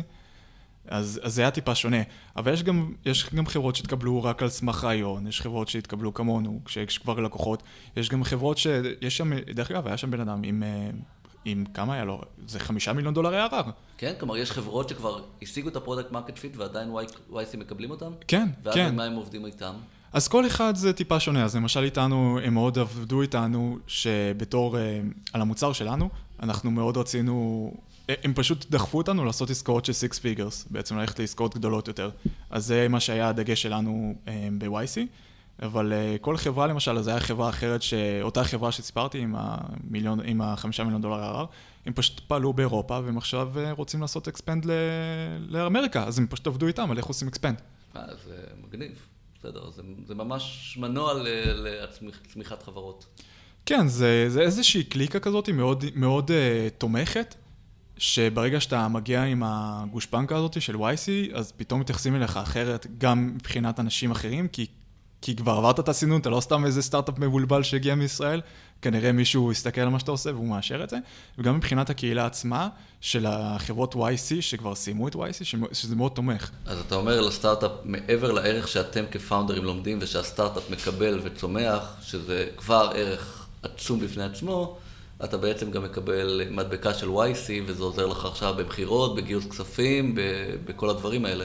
אז, 0.89 1.21
אז 1.23 1.35
זה 1.35 1.43
היה 1.43 1.51
טיפה 1.51 1.75
שונה. 1.75 2.03
אבל 2.37 2.53
יש 2.53 2.63
גם, 2.63 2.93
יש 3.07 3.35
גם 3.35 3.47
חברות 3.47 3.77
שהתקבלו 3.77 4.25
רק 4.25 4.43
על 4.43 4.49
סמך 4.49 4.85
רעיון, 4.85 5.27
יש 5.27 5.41
חברות 5.41 5.69
שהתקבלו 5.69 6.15
כמונו, 6.15 6.61
כשיש 6.65 6.99
כבר 6.99 7.21
לקוחות, 7.21 7.63
יש 7.97 8.09
גם 8.09 8.25
חברות 8.25 8.59
שיש 8.59 9.17
שם, 9.17 9.39
דרך 9.55 9.71
אגב, 9.71 9.87
היה 9.87 9.97
שם 9.97 10.11
בן 10.11 10.21
אדם 10.21 10.41
עם... 10.45 10.63
Uh, 10.63 10.97
עם 11.45 11.65
כמה 11.75 11.95
היה 11.95 12.05
לו? 12.05 12.21
זה 12.47 12.61
חמישה 12.61 12.93
מיליון 12.93 13.15
דולר 13.15 13.49
ARR. 13.49 13.71
כן, 13.99 14.13
כלומר 14.19 14.37
יש 14.37 14.51
חברות 14.51 14.89
שכבר 14.89 15.21
השיגו 15.43 15.69
את 15.69 15.77
ה 15.77 15.81
product 15.81 16.13
market 16.13 16.39
fit 16.39 16.57
ועדיין 16.57 16.93
YC 17.31 17.57
מקבלים 17.57 17.91
אותם? 17.91 18.13
כן, 18.29 18.49
ואז 18.63 18.75
כן. 18.75 18.85
ואז 18.85 18.95
מה 18.95 19.05
הם 19.05 19.15
עובדים 19.15 19.47
איתם? 19.47 19.75
אז 20.13 20.29
כל 20.29 20.47
אחד 20.47 20.77
זה 20.77 20.93
טיפה 20.93 21.21
שונה, 21.21 21.45
אז 21.45 21.57
למשל 21.57 21.83
איתנו, 21.85 22.39
הם 22.45 22.55
מאוד 22.55 22.79
עבדו 22.79 23.23
איתנו 23.23 23.79
שבתור, 23.87 24.79
אה, 24.79 25.01
על 25.33 25.41
המוצר 25.41 25.73
שלנו, 25.73 26.09
אנחנו 26.43 26.71
מאוד 26.71 26.97
רצינו, 26.97 27.71
אה, 28.11 28.15
הם 28.25 28.35
פשוט 28.35 28.71
דחפו 28.71 28.99
אותנו 28.99 29.25
לעשות 29.25 29.51
עסקאות 29.51 29.85
של 29.85 29.93
six 29.93 30.19
figures, 30.19 30.67
בעצם 30.71 30.97
ללכת 30.97 31.19
לעסקאות 31.19 31.55
גדולות 31.55 31.89
יותר. 31.89 32.11
אז 32.51 32.67
זה 32.67 32.87
מה 32.89 33.01
שהיה 33.01 33.29
הדגש 33.29 33.63
שלנו 33.63 34.15
אה, 34.29 34.49
ב-YC. 34.59 35.01
אבל 35.63 35.93
uh, 35.93 36.19
כל 36.19 36.37
חברה 36.37 36.67
למשל, 36.67 36.97
אז 36.99 37.09
הייתה 37.09 37.25
חברה 37.25 37.49
אחרת, 37.49 37.83
שאותה 37.83 38.45
חברה 38.45 38.73
שסיפרתי 38.73 39.19
עם, 39.19 39.35
המיליון, 39.39 40.21
עם 40.25 40.41
החמישה 40.43 40.85
מיליון 40.85 41.03
דולר 41.03 41.43
RR, 41.43 41.47
הם 41.87 41.93
פשוט 41.93 42.21
פעלו 42.21 42.53
באירופה, 42.53 43.01
והם 43.05 43.19
עכשיו 43.19 43.53
uh, 43.55 43.59
רוצים 43.77 44.01
לעשות 44.01 44.29
אקספנד 44.29 44.67
לאמריקה, 45.49 46.05
אז 46.05 46.19
הם 46.19 46.27
פשוט 46.27 46.47
עבדו 46.47 46.67
איתם 46.67 46.91
על 46.91 46.99
איך 46.99 47.07
עושים 47.07 47.29
אקספנד. 47.29 47.61
אה, 47.97 48.03
זה 48.25 48.37
מגניב, 48.67 49.07
בסדר, 49.39 49.71
זה, 49.71 49.83
זה 50.07 50.15
ממש 50.15 50.77
מנוע 50.81 51.15
לצמיחת 51.55 52.63
חברות. 52.63 53.07
כן, 53.67 53.89
זה, 53.89 54.25
זה 54.29 54.41
איזושהי 54.41 54.85
קליקה 54.85 55.21
כזאת 55.21 55.49
מאוד, 55.49 55.85
מאוד 55.95 56.31
uh, 56.31 56.35
תומכת, 56.79 57.35
שברגע 57.99 58.61
שאתה 58.61 58.89
מגיע 58.89 59.23
עם 59.23 59.43
הגושפנקה 59.47 60.37
הזאת 60.37 60.63
של 60.63 60.77
YC, 60.77 61.35
אז 61.35 61.53
פתאום 61.53 61.81
מתייחסים 61.81 62.17
אליך 62.17 62.37
אחרת, 62.37 62.87
גם 62.99 63.27
מבחינת 63.35 63.81
אנשים 63.81 64.11
אחרים, 64.11 64.49
כי 64.49 64.67
כי 65.23 65.37
כבר 65.37 65.53
עברת 65.53 65.81
את 65.81 65.89
הסינון, 65.89 66.21
אתה 66.21 66.31
לא 66.31 66.41
סתם 66.41 66.65
איזה 66.65 66.83
סטארט-אפ 66.83 67.19
מבולבל 67.19 67.63
שהגיע 67.63 67.95
מישראל, 67.95 68.41
כנראה 68.83 69.13
מישהו 69.13 69.53
יסתכל 69.53 69.81
על 69.81 69.89
מה 69.89 69.99
שאתה 69.99 70.11
עושה 70.11 70.31
והוא 70.31 70.49
מאשר 70.49 70.85
את 70.85 70.91
זה, 70.91 70.97
וגם 71.39 71.57
מבחינת 71.57 71.91
הקהילה 71.91 72.27
עצמה 72.27 72.69
של 73.01 73.27
החברות 73.27 73.95
YC 73.95 74.41
שכבר 74.41 74.75
סיימו 74.75 75.09
את 75.09 75.15
YC, 75.15 75.45
שזה 75.73 75.97
מאוד 75.97 76.13
תומך. 76.13 76.51
אז 76.67 76.79
אתה 76.81 76.95
אומר 76.95 77.21
לסטארט-אפ, 77.21 77.71
מעבר 77.85 78.33
לערך 78.33 78.69
שאתם 78.69 79.05
כפאונדרים 79.11 79.65
לומדים 79.65 79.99
ושהסטארט-אפ 80.01 80.71
מקבל 80.71 81.21
וצומח, 81.23 81.97
שזה 82.03 82.47
כבר 82.57 82.91
ערך 82.95 83.47
עצום 83.63 84.01
בפני 84.01 84.25
עצמו, 84.25 84.77
אתה 85.25 85.37
בעצם 85.37 85.71
גם 85.71 85.85
מקבל 85.85 86.43
מדבקה 86.51 86.95
של 86.95 87.09
YC 87.09 87.51
וזה 87.67 87.83
עוזר 87.83 88.07
לך 88.07 88.25
עכשיו 88.25 88.55
בבחירות, 88.59 89.17
בגיוס 89.17 89.47
כספים, 89.47 90.15
בכל 90.65 90.91
הדברים 90.91 91.25
האלה. 91.25 91.45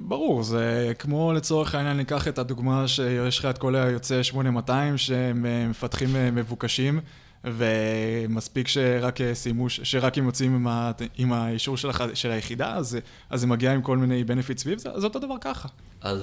ברור, 0.00 0.42
זה 0.42 0.92
כמו 0.98 1.32
לצורך 1.32 1.74
העניין, 1.74 1.96
ניקח 1.96 2.28
את 2.28 2.38
הדוגמה 2.38 2.88
שיש 2.88 3.38
לך 3.38 3.44
את 3.44 3.58
כל 3.58 3.74
היוצאי 3.74 4.24
8200 4.24 4.98
שהם 4.98 5.46
אה, 5.46 5.68
מפתחים 5.68 6.16
אה, 6.16 6.30
מבוקשים, 6.30 7.00
ומספיק 7.44 8.68
שרק 8.68 9.18
סיימו, 9.32 9.70
שרק 9.70 10.18
הם 10.18 10.26
יוצאים 10.26 10.54
עם, 10.54 10.66
ה, 10.66 10.92
עם 11.18 11.32
האישור 11.32 11.76
של, 11.76 11.90
הח, 11.90 12.00
של 12.14 12.30
היחידה, 12.30 12.74
אז, 12.74 12.98
אז 13.30 13.40
זה 13.40 13.46
מגיע 13.46 13.72
עם 13.72 13.82
כל 13.82 13.96
מיני 13.96 14.24
בנפיט 14.24 14.58
סביב 14.58 14.78
זה, 14.78 14.90
אז 14.90 15.04
אותו 15.04 15.18
דבר 15.18 15.34
ככה. 15.40 15.68
אז 16.00 16.20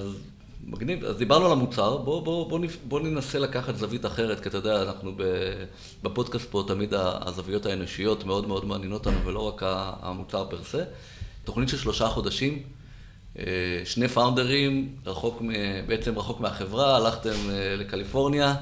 מגניב, 0.64 1.04
אז 1.04 1.16
דיברנו 1.16 1.46
על 1.46 1.52
המוצר, 1.52 1.96
בוא, 1.96 2.22
בוא, 2.22 2.48
בוא, 2.48 2.60
בוא 2.88 3.00
ננסה 3.00 3.38
לקחת 3.38 3.76
זווית 3.76 4.06
אחרת, 4.06 4.40
כי 4.40 4.48
אתה 4.48 4.56
יודע, 4.56 4.82
אנחנו 4.82 5.12
בפודקאסט 6.02 6.50
פה 6.50 6.64
תמיד 6.66 6.94
הזוויות 6.96 7.66
האנושיות 7.66 8.24
מאוד 8.24 8.48
מאוד 8.48 8.64
מעניינות 8.64 9.06
אותנו, 9.06 9.26
ולא 9.26 9.48
רק 9.48 9.62
המוצר 10.02 10.46
פר. 10.50 10.84
תוכנית 11.44 11.68
של 11.68 11.76
שלושה 11.76 12.08
חודשים. 12.08 12.62
אה, 13.38 13.44
שני 13.84 14.08
founders, 14.08 14.96
רחוק, 15.06 15.42
בעצם 15.86 16.18
רחוק 16.18 16.40
מהחברה, 16.40 16.96
הלכתם 16.96 17.50
אה, 17.50 17.76
לקליפורניה, 17.76 18.54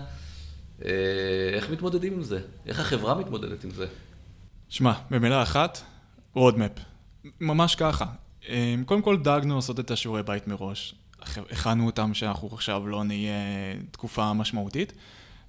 איך 1.55 1.71
מתמודדים 1.71 2.13
עם 2.13 2.23
זה? 2.23 2.41
איך 2.67 2.81
החברה 2.81 3.15
מתמודדת 3.15 3.65
עם 3.65 3.71
זה? 3.71 3.87
שמע, 4.69 4.93
במילה 5.11 5.43
אחת, 5.43 5.83
roadmap. 6.37 6.81
ממש 7.41 7.75
ככה. 7.75 8.05
קודם 8.87 9.03
כל 9.03 9.17
דאגנו 9.17 9.55
לעשות 9.57 9.81
את 9.81 9.91
השיעורי 9.91 10.23
בית 10.23 10.49
מראש. 10.49 10.95
הכנו 11.51 11.87
אותם 11.87 12.15
שאנחנו 12.15 12.49
עכשיו 12.53 12.87
לא 12.87 13.05
נהיה 13.05 13.33
תקופה 13.91 14.33
משמעותית. 14.33 14.93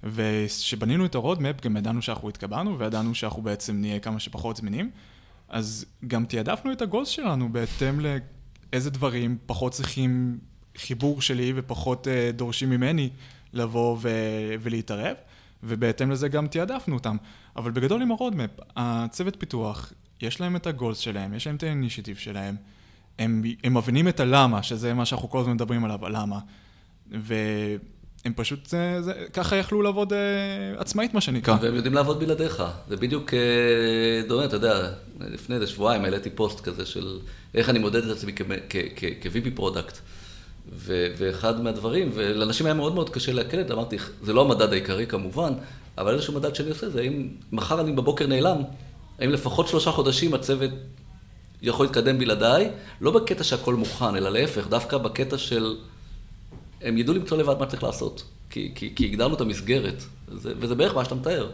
וכשבנינו 0.04 1.04
את 1.04 1.14
ה 1.14 1.19
roadmap, 1.19 1.60
גם 1.60 1.76
ידענו 1.76 2.02
שאנחנו 2.02 2.28
התקבענו, 2.28 2.78
וידענו 2.78 3.14
שאנחנו 3.14 3.42
בעצם 3.42 3.76
נהיה 3.80 3.98
כמה 3.98 4.20
שפחות 4.20 4.56
זמינים. 4.56 4.90
אז 5.48 5.86
גם 6.06 6.24
תעדפנו 6.24 6.72
את 6.72 6.82
ה 6.82 6.86
goals 6.86 7.08
שלנו 7.08 7.52
בהתאם 7.52 8.00
לאיזה 8.72 8.90
דברים 8.90 9.38
פחות 9.46 9.72
צריכים 9.72 10.38
חיבור 10.76 11.22
שלי 11.22 11.52
ופחות 11.56 12.06
uh, 12.06 12.36
דורשים 12.36 12.70
ממני 12.70 13.10
לבוא 13.52 13.96
ו- 14.00 14.54
ולהתערב, 14.60 15.16
ובהתאם 15.62 16.10
לזה 16.10 16.28
גם 16.28 16.46
תעדפנו 16.46 16.94
אותם. 16.94 17.16
אבל 17.56 17.70
בגדול 17.70 18.02
עם 18.02 18.10
ה 18.10 18.14
roadmap, 18.14 18.50
הצוות 18.76 19.36
פיתוח, 19.38 19.92
יש 20.20 20.40
להם 20.40 20.56
את 20.56 20.66
ה 20.66 20.71
goals 20.71 20.98
שלהם, 20.98 21.34
יש 21.34 21.46
להם 21.46 21.56
את 21.56 21.62
ה 21.62 21.67
initiative 21.67 22.16
שלהם, 22.16 22.56
הם, 23.18 23.42
הם 23.64 23.76
מבינים 23.76 24.08
את 24.08 24.20
הלמה, 24.20 24.62
שזה 24.62 24.94
מה 24.94 25.04
שאנחנו 25.04 25.30
כל 25.30 25.40
הזמן 25.40 25.52
מדברים 25.52 25.84
עליו, 25.84 26.06
הלמה. 26.06 26.38
ו... 27.12 27.34
הם 28.24 28.32
פשוט, 28.36 28.66
זה, 28.66 29.02
זה, 29.02 29.12
ככה 29.32 29.56
יכלו 29.56 29.82
לעבוד 29.82 30.12
אה, 30.12 30.18
עצמאית, 30.76 31.14
מה 31.14 31.20
שנקרא. 31.20 31.56
והם 31.60 31.74
יודעים 31.74 31.94
לעבוד 31.94 32.20
בלעדיך. 32.20 32.62
זה 32.88 32.96
בדיוק 32.96 33.34
אה, 33.34 34.28
דומה, 34.28 34.44
אתה 34.44 34.56
יודע, 34.56 34.90
לפני 35.20 35.54
איזה 35.54 35.66
שבועיים 35.66 36.04
העליתי 36.04 36.30
פוסט 36.30 36.60
כזה 36.60 36.86
של 36.86 37.18
איך 37.54 37.68
אני 37.68 37.78
מודד 37.78 38.04
את 38.04 38.16
עצמי 38.16 38.32
כ-VP 39.20 39.50
product. 39.54 39.98
ואחד 40.86 41.60
מהדברים, 41.60 42.10
ולאנשים 42.14 42.66
היה 42.66 42.74
מאוד 42.74 42.94
מאוד 42.94 43.10
קשה 43.10 43.32
לעכל 43.32 43.60
את 43.60 43.68
זה, 43.68 43.74
אמרתי, 43.74 43.96
זה 44.22 44.32
לא 44.32 44.40
המדד 44.40 44.72
העיקרי 44.72 45.06
כמובן, 45.06 45.52
אבל 45.98 46.14
איזשהו 46.14 46.34
מדד 46.34 46.54
שאני 46.54 46.68
עושה 46.68 46.90
זה, 46.90 47.00
האם 47.00 47.28
מחר 47.52 47.80
אני 47.80 47.92
בבוקר 47.92 48.26
נעלם, 48.26 48.62
האם 49.18 49.30
לפחות 49.30 49.68
שלושה 49.68 49.90
חודשים 49.90 50.34
הצוות 50.34 50.70
יכול 51.62 51.86
להתקדם 51.86 52.18
בלעדיי, 52.18 52.70
לא 53.00 53.10
בקטע 53.10 53.44
שהכל 53.44 53.74
מוכן, 53.74 54.16
אלא 54.16 54.30
להפך, 54.30 54.68
דווקא 54.68 54.98
בקטע 54.98 55.38
של... 55.38 55.76
הם 56.82 56.98
ידעו 56.98 57.14
למצוא 57.14 57.38
לבד 57.38 57.58
מה 57.58 57.66
צריך 57.66 57.82
לעשות, 57.82 58.24
כי, 58.50 58.94
הגדרנו 59.00 59.34
את 59.34 59.40
המסגרת, 59.40 60.02
זה, 60.28 60.52
וזה 60.56 60.74
בערך 60.74 60.94
מה 60.94 61.04
שאתה 61.04 61.14
מתאר. 61.14 61.50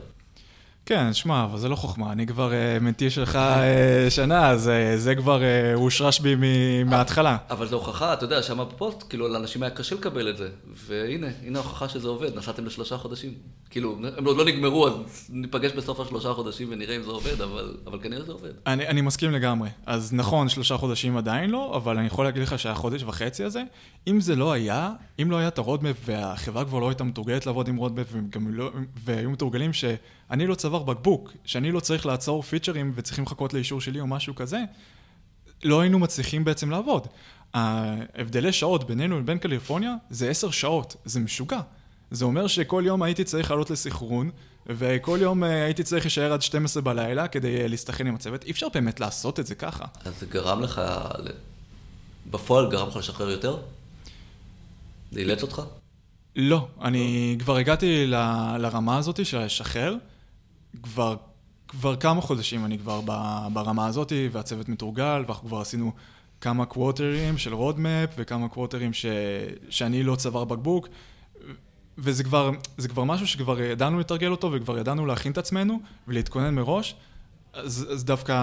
כן, 0.88 1.12
שמע, 1.12 1.44
אבל 1.44 1.58
זה 1.58 1.68
לא 1.68 1.76
חוכמה, 1.76 2.12
אני 2.12 2.26
כבר 2.26 2.50
uh, 2.50 2.82
מנטי 2.82 3.10
שלך 3.10 3.36
uh, 3.36 4.10
שנה, 4.10 4.50
אז 4.50 4.66
uh, 4.66 4.98
זה 4.98 5.14
כבר 5.14 5.40
uh, 5.40 5.78
הושרש 5.78 6.20
בי 6.20 6.36
מההתחלה. 6.84 7.36
אבל 7.50 7.66
זו 7.66 7.76
הוכחה, 7.76 8.12
אתה 8.12 8.24
יודע, 8.24 8.42
שם 8.42 8.58
בפוסט, 8.58 9.04
כאילו, 9.08 9.28
לאנשים 9.28 9.62
היה 9.62 9.70
קשה 9.70 9.94
לקבל 9.94 10.30
את 10.30 10.36
זה, 10.36 10.48
והנה, 10.86 11.26
הנה 11.46 11.58
ההוכחה 11.58 11.88
שזה 11.88 12.08
עובד, 12.08 12.38
נסעתם 12.38 12.66
לשלושה 12.66 12.96
חודשים. 12.96 13.34
כאילו, 13.70 13.98
הם 14.16 14.24
עוד 14.24 14.36
לא 14.36 14.44
נגמרו, 14.44 14.88
אז 14.88 14.94
ניפגש 15.28 15.72
בסוף 15.72 16.00
השלושה 16.00 16.32
חודשים 16.32 16.68
ונראה 16.70 16.96
אם 16.96 17.02
זה 17.02 17.10
עובד, 17.10 17.40
אבל, 17.40 17.76
אבל 17.86 17.98
כנראה 18.02 18.24
זה 18.24 18.32
עובד. 18.32 18.50
אני, 18.66 18.88
אני 18.88 19.00
מסכים 19.00 19.30
לגמרי. 19.30 19.68
אז 19.86 20.12
נכון, 20.12 20.48
שלושה 20.48 20.76
חודשים 20.76 21.16
עדיין 21.16 21.50
לא, 21.50 21.76
אבל 21.76 21.98
אני 21.98 22.06
יכול 22.06 22.24
להגיד 22.24 22.42
לך 22.42 22.58
שהחודש 22.58 23.02
וחצי 23.02 23.44
הזה, 23.44 23.62
אם 24.08 24.20
זה 24.20 24.36
לא 24.36 24.52
היה, 24.52 24.92
אם 25.22 25.30
לא 25.30 25.36
היה 25.36 25.48
את 25.48 25.58
ה 25.58 25.63
roadmap 25.63 25.96
והחברה 26.04 26.64
כבר 26.64 26.78
לא 26.78 26.88
הייתה 26.88 27.04
מתורגלת 27.04 27.46
לעבוד 27.46 27.68
עם 27.68 27.76
roadmap, 27.76 28.06
לא, 28.50 28.70
והיו 29.04 29.30
מתורגלים 29.30 29.72
שאני 30.28 30.46
לא 30.46 30.54
צוואר 30.54 30.82
בקבוק, 30.82 31.32
שאני 31.44 31.72
לא 31.72 31.80
צריך 31.80 32.06
לעצור 32.06 32.42
פיצ'רים 32.42 32.92
וצריכים 32.94 33.24
לחכות 33.24 33.54
לאישור 33.54 33.80
שלי 33.80 34.00
או 34.00 34.06
משהו 34.06 34.34
כזה, 34.34 34.58
לא 35.64 35.80
היינו 35.80 35.98
מצליחים 35.98 36.44
בעצם 36.44 36.70
לעבוד. 36.70 37.06
ההבדלי 37.54 38.52
שעות 38.52 38.86
בינינו 38.86 39.18
לבין 39.18 39.38
קליפורניה 39.38 39.94
זה 40.10 40.30
עשר 40.30 40.50
שעות, 40.50 40.96
זה 41.04 41.20
משוגע. 41.20 41.60
זה 42.10 42.24
אומר 42.24 42.46
שכל 42.46 42.82
יום 42.86 43.02
הייתי 43.02 43.24
צריך 43.24 43.50
לעלות 43.50 43.70
לסנכרון, 43.70 44.30
וכל 44.66 45.18
יום 45.22 45.44
אה, 45.44 45.64
הייתי 45.64 45.82
צריך 45.82 46.04
להישאר 46.04 46.32
עד 46.32 46.42
12 46.42 46.82
בלילה 46.82 47.28
כדי 47.28 47.60
אה, 47.60 47.68
להסתנכרן 47.68 48.06
עם 48.06 48.14
הצוות. 48.14 48.44
אי 48.44 48.50
אפשר 48.50 48.66
באמת 48.74 49.00
לעשות 49.00 49.40
את 49.40 49.46
זה 49.46 49.54
ככה. 49.54 49.84
אז 50.04 50.20
זה 50.20 50.26
גרם 50.26 50.60
לך, 50.60 50.80
בפועל 52.30 52.70
גרם 52.70 52.88
לך 52.88 52.96
לשחרר 52.96 53.30
יותר? 53.30 53.56
זה 55.12 55.20
אילץ 55.20 55.42
אותך? 55.42 55.62
לא, 56.36 56.68
אני 56.82 57.36
כבר 57.38 57.56
הגעתי 57.56 58.06
ל, 58.06 58.14
לרמה 58.58 58.98
הזאת 58.98 59.26
של 59.26 59.38
לשחרר. 59.38 59.94
כבר, 60.82 61.16
כבר 61.68 61.96
כמה 61.96 62.20
חודשים 62.20 62.64
אני 62.64 62.78
כבר 62.78 63.00
ברמה 63.52 63.86
הזאת, 63.86 64.12
והצוות 64.32 64.68
מתורגל, 64.68 65.22
ואנחנו 65.26 65.48
כבר 65.48 65.60
עשינו 65.60 65.92
כמה 66.40 66.66
קווטרים 66.66 67.38
של 67.38 67.54
roadmap, 67.54 68.10
וכמה 68.18 68.48
קווטרים 68.48 68.92
ש, 68.92 69.06
שאני 69.70 70.02
לא 70.02 70.16
צוואר 70.16 70.44
בקבוק. 70.44 70.88
וזה 71.98 72.24
כבר, 72.24 72.50
כבר 72.88 73.04
משהו 73.04 73.26
שכבר 73.26 73.60
ידענו 73.60 74.00
לתרגל 74.00 74.30
אותו 74.30 74.52
וכבר 74.52 74.78
ידענו 74.78 75.06
להכין 75.06 75.32
את 75.32 75.38
עצמנו 75.38 75.80
ולהתכונן 76.08 76.54
מראש, 76.54 76.94
אז, 77.52 77.86
אז 77.92 78.04
דווקא 78.04 78.34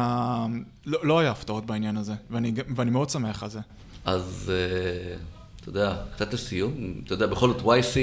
לא, 0.86 1.00
לא 1.04 1.20
היה 1.20 1.32
הפתעות 1.32 1.66
בעניין 1.66 1.98
הזה, 1.98 2.14
ואני, 2.30 2.54
ואני 2.76 2.92
מאוד 2.92 3.10
שמח 3.10 3.44
על 3.44 3.50
זה. 3.50 3.60
אז 4.06 4.52
uh, 4.52 5.62
אתה 5.62 5.70
יודע, 5.70 5.98
קצת 6.16 6.34
לסיום, 6.34 6.74
אתה 7.06 7.14
יודע, 7.14 7.28
בכל 7.28 7.50
זאת 7.50 7.62
YC, 7.62 7.98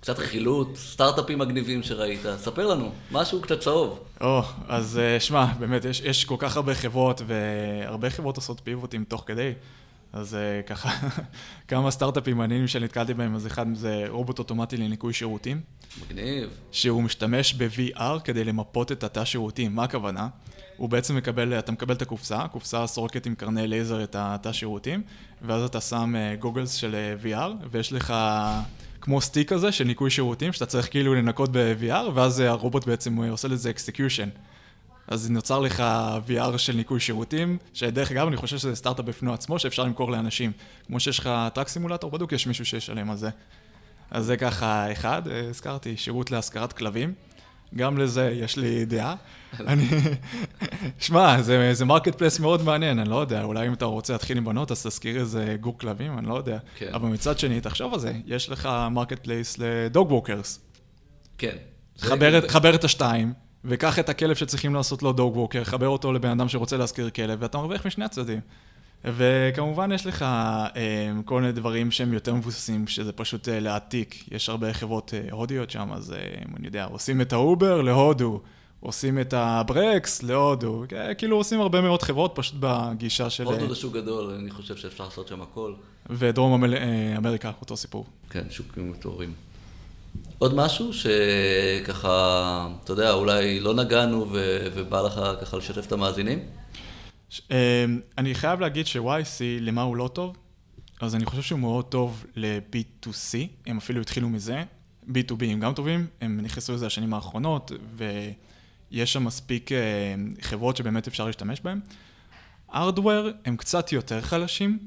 קצת 0.00 0.18
רכילות, 0.18 0.76
סטארט-אפים 0.76 1.38
מגניבים 1.38 1.82
שראית, 1.82 2.20
ספר 2.36 2.66
לנו, 2.66 2.92
משהו 3.12 3.42
קצת 3.42 3.60
צהוב. 3.60 4.00
או, 4.20 4.40
oh, 4.40 4.44
אז 4.68 5.00
uh, 5.18 5.22
שמע, 5.22 5.44
באמת, 5.44 5.84
יש, 5.84 6.00
יש 6.00 6.24
כל 6.24 6.36
כך 6.38 6.56
הרבה 6.56 6.74
חברות, 6.74 7.22
והרבה 7.26 8.10
חברות 8.10 8.36
עושות 8.36 8.60
פיבוטים 8.64 9.04
תוך 9.04 9.24
כדי. 9.26 9.52
אז 10.12 10.34
uh, 10.34 10.68
ככה, 10.68 11.08
כמה 11.68 11.90
סטארט-אפים 11.90 12.36
מעניינים 12.36 12.68
שנתקלתי 12.68 13.14
בהם, 13.14 13.34
אז 13.34 13.46
אחד 13.46 13.66
זה 13.74 14.04
רובוט 14.08 14.38
אוטומטי 14.38 14.76
לניקוי 14.76 15.12
שירותים. 15.12 15.60
מגניב. 16.04 16.50
שהוא 16.72 17.02
משתמש 17.02 17.54
ב-VR 17.54 18.20
כדי 18.24 18.44
למפות 18.44 18.92
את 18.92 19.04
התא 19.04 19.24
שירותים. 19.24 19.74
מה 19.74 19.84
הכוונה? 19.84 20.28
הוא 20.76 20.88
בעצם 20.88 21.16
מקבל, 21.16 21.58
אתה 21.58 21.72
מקבל 21.72 21.94
את 21.94 22.02
הקופסה, 22.02 22.38
הקופסה 22.38 22.86
סורקת 22.86 23.26
עם 23.26 23.34
קרני 23.34 23.68
לייזר 23.68 24.04
את 24.04 24.16
התא 24.18 24.52
שירותים, 24.52 25.02
ואז 25.42 25.62
אתה 25.62 25.80
שם 25.80 26.14
goggles 26.38 26.76
uh, 26.76 26.78
של 26.78 27.14
VR, 27.22 27.66
ויש 27.70 27.92
לך 27.92 28.14
כמו 29.08 29.20
stick 29.20 29.52
כזה 29.52 29.72
של 29.72 29.84
ניקוי 29.84 30.10
שירותים, 30.10 30.52
שאתה 30.52 30.66
צריך 30.66 30.90
כאילו 30.90 31.14
לנקות 31.14 31.50
ב-VR, 31.52 32.10
ואז 32.14 32.40
הרובוט 32.40 32.86
בעצם 32.86 33.16
עושה 33.16 33.48
לזה 33.48 33.70
execution. 33.70 34.28
אז 35.06 35.30
נוצר 35.30 35.58
לך 35.58 35.84
VR 36.28 36.58
של 36.58 36.76
ניקוי 36.76 37.00
שירותים, 37.00 37.58
שדרך 37.74 38.10
אגב, 38.10 38.26
אני 38.26 38.36
חושב 38.36 38.58
שזה 38.58 38.76
סטארט-אפ 38.76 39.04
בפני 39.04 39.32
עצמו, 39.32 39.58
שאפשר 39.58 39.84
למכור 39.84 40.10
לאנשים. 40.10 40.52
כמו 40.86 41.00
שיש 41.00 41.18
לך 41.18 41.30
truck 41.54 41.68
simulator, 41.68 42.10
בדיוק 42.10 42.32
יש 42.32 42.46
מישהו 42.46 42.64
שישלם 42.64 43.10
על 43.10 43.16
זה. 43.16 43.30
אז 44.10 44.24
זה 44.24 44.36
ככה 44.36 44.92
אחד, 44.92 45.22
הזכרתי, 45.50 45.96
שירות 45.96 46.30
להשכרת 46.30 46.72
כלבים. 46.72 47.14
גם 47.76 47.98
לזה 47.98 48.30
יש 48.30 48.56
לי 48.56 48.84
דעה. 48.84 49.14
אני... 49.60 49.88
שמע, 50.98 51.42
זה, 51.42 51.74
זה 51.74 51.84
marketplace 51.84 52.40
מאוד 52.40 52.62
מעניין, 52.62 52.98
אני 52.98 53.08
לא 53.08 53.20
יודע, 53.20 53.42
אולי 53.42 53.66
אם 53.66 53.72
אתה 53.72 53.84
רוצה 53.84 54.12
להתחיל 54.12 54.36
עם 54.36 54.44
בנות, 54.44 54.70
אז 54.70 54.86
תשכיר 54.86 55.20
איזה 55.20 55.56
גור 55.60 55.78
כלבים, 55.78 56.18
אני 56.18 56.26
לא 56.26 56.34
יודע. 56.34 56.58
כן. 56.76 56.90
אבל 56.94 57.08
מצד 57.08 57.38
שני, 57.38 57.60
תחשוב 57.60 57.94
על 57.94 58.00
זה, 58.00 58.12
יש 58.26 58.50
לך 58.50 58.68
marketplace 58.90 59.18
ל 59.18 59.58
dog 59.58 60.12
walkers. 60.12 60.60
כן. 61.38 61.56
חבר, 61.98 62.40
זה... 62.40 62.48
חבר 62.48 62.74
את 62.74 62.84
השתיים. 62.84 63.32
וקח 63.64 63.98
את 63.98 64.08
הכלב 64.08 64.36
שצריכים 64.36 64.74
לעשות 64.74 65.02
לו 65.02 65.12
dog 65.12 65.36
walker, 65.36 65.64
חבר 65.64 65.88
אותו 65.88 66.12
לבן 66.12 66.30
אדם 66.30 66.48
שרוצה 66.48 66.76
להשכיר 66.76 67.10
כלב, 67.10 67.38
ואתה 67.42 67.58
מרוויח 67.58 67.86
משני 67.86 68.04
הצדדים. 68.04 68.40
וכמובן 69.04 69.92
יש 69.92 70.06
לך 70.06 70.22
אה, 70.22 71.12
כל 71.24 71.40
מיני 71.40 71.52
דברים 71.52 71.90
שהם 71.90 72.12
יותר 72.12 72.34
מבוססים, 72.34 72.86
שזה 72.86 73.12
פשוט 73.12 73.48
אה, 73.48 73.60
להעתיק. 73.60 74.32
יש 74.32 74.48
הרבה 74.48 74.72
חברות 74.72 75.14
אה, 75.14 75.28
הודיות 75.30 75.70
שם, 75.70 75.92
אז 75.92 76.14
אני 76.56 76.66
יודע, 76.66 76.84
עושים 76.84 77.20
את 77.20 77.32
ה 77.32 77.42
Uber 77.42 77.82
להודו, 77.82 78.40
עושים 78.80 79.20
את 79.20 79.34
ה 79.36 79.53
Brex 79.53 80.22
להודו, 80.22 80.84
כאילו 81.18 81.36
עושים 81.36 81.60
הרבה 81.60 81.80
מאוד 81.80 82.02
חברות 82.02 82.32
פשוט 82.34 82.54
בגישה 82.60 83.30
של... 83.30 83.44
הודו 83.44 83.68
זה 83.68 83.74
שוק 83.74 83.94
גדול, 83.94 84.30
אני 84.30 84.50
חושב 84.50 84.76
שאפשר 84.76 85.04
לעשות 85.04 85.28
שם 85.28 85.42
הכל. 85.42 85.72
ודרום. 86.10 86.64
אה, 86.64 87.14
אמריקה, 87.16 87.52
אותו 87.60 87.76
סיפור. 87.76 88.06
כן, 88.30 88.44
שוקים 88.50 88.90
מטורפים. 88.90 89.32
עוד 90.38 90.54
משהו 90.54 90.90
שככה, 90.92 92.68
אתה 92.84 92.92
יודע, 92.92 93.12
אולי 93.12 93.60
לא 93.60 93.74
נגענו 93.74 94.26
ו... 94.32 94.58
ובא 94.74 95.02
לך 95.02 95.20
ככה 95.40 95.56
לשתף 95.56 95.86
את 95.86 95.92
המאזינים? 95.92 96.38
אמ, 97.50 97.56
אני 98.18 98.34
חייב 98.34 98.60
להגיד 98.60 98.86
ש-YC, 98.86 99.40
למה 99.60 99.82
הוא 99.82 99.96
לא 99.96 100.10
טוב? 100.12 100.36
אז 101.00 101.14
אני 101.14 101.24
חושב 101.24 101.42
שהוא 101.42 101.60
מאוד 101.60 101.84
טוב 101.84 102.26
ל-B2C, 102.36 103.38
הם 103.66 103.76
אפילו 103.76 104.00
התחילו 104.00 104.28
מזה. 104.28 104.64
B2B 105.08 105.44
הם 105.44 105.60
גם 105.60 105.74
טובים, 105.74 106.06
הם 106.20 106.40
נכנסו 106.40 106.74
לזה 106.74 106.86
השנים 106.86 107.14
האחרונות, 107.14 107.72
ויש 107.96 109.12
שם 109.12 109.24
מספיק 109.24 109.72
אה, 109.72 109.78
חברות 110.40 110.76
שבאמת 110.76 111.06
אפשר 111.06 111.26
להשתמש 111.26 111.60
בהן. 111.60 111.80
Hardware 112.70 113.32
הם 113.44 113.56
קצת 113.56 113.92
יותר 113.92 114.20
חלשים. 114.20 114.78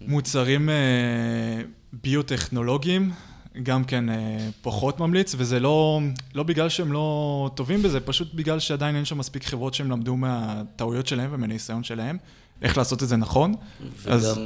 מוצרים 0.00 0.68
אה, 0.68 1.62
ביוטכנולוגיים, 1.92 3.12
גם 3.62 3.84
כן 3.84 4.08
אה, 4.08 4.48
פחות 4.62 5.00
ממליץ, 5.00 5.34
וזה 5.38 5.60
לא, 5.60 6.00
לא 6.34 6.42
בגלל 6.42 6.68
שהם 6.68 6.92
לא 6.92 7.50
טובים 7.54 7.82
בזה, 7.82 8.00
פשוט 8.00 8.34
בגלל 8.34 8.58
שעדיין 8.58 8.96
אין 8.96 9.04
שם 9.04 9.18
מספיק 9.18 9.44
חברות 9.44 9.74
שהם 9.74 9.90
למדו 9.90 10.16
מהטעויות 10.16 11.06
שלהם 11.06 11.30
ומניסיון 11.32 11.84
שלהם, 11.84 12.18
איך 12.62 12.78
לעשות 12.78 13.02
את 13.02 13.08
זה 13.08 13.16
נכון. 13.16 13.54
וגם, 14.02 14.14
אז... 14.14 14.40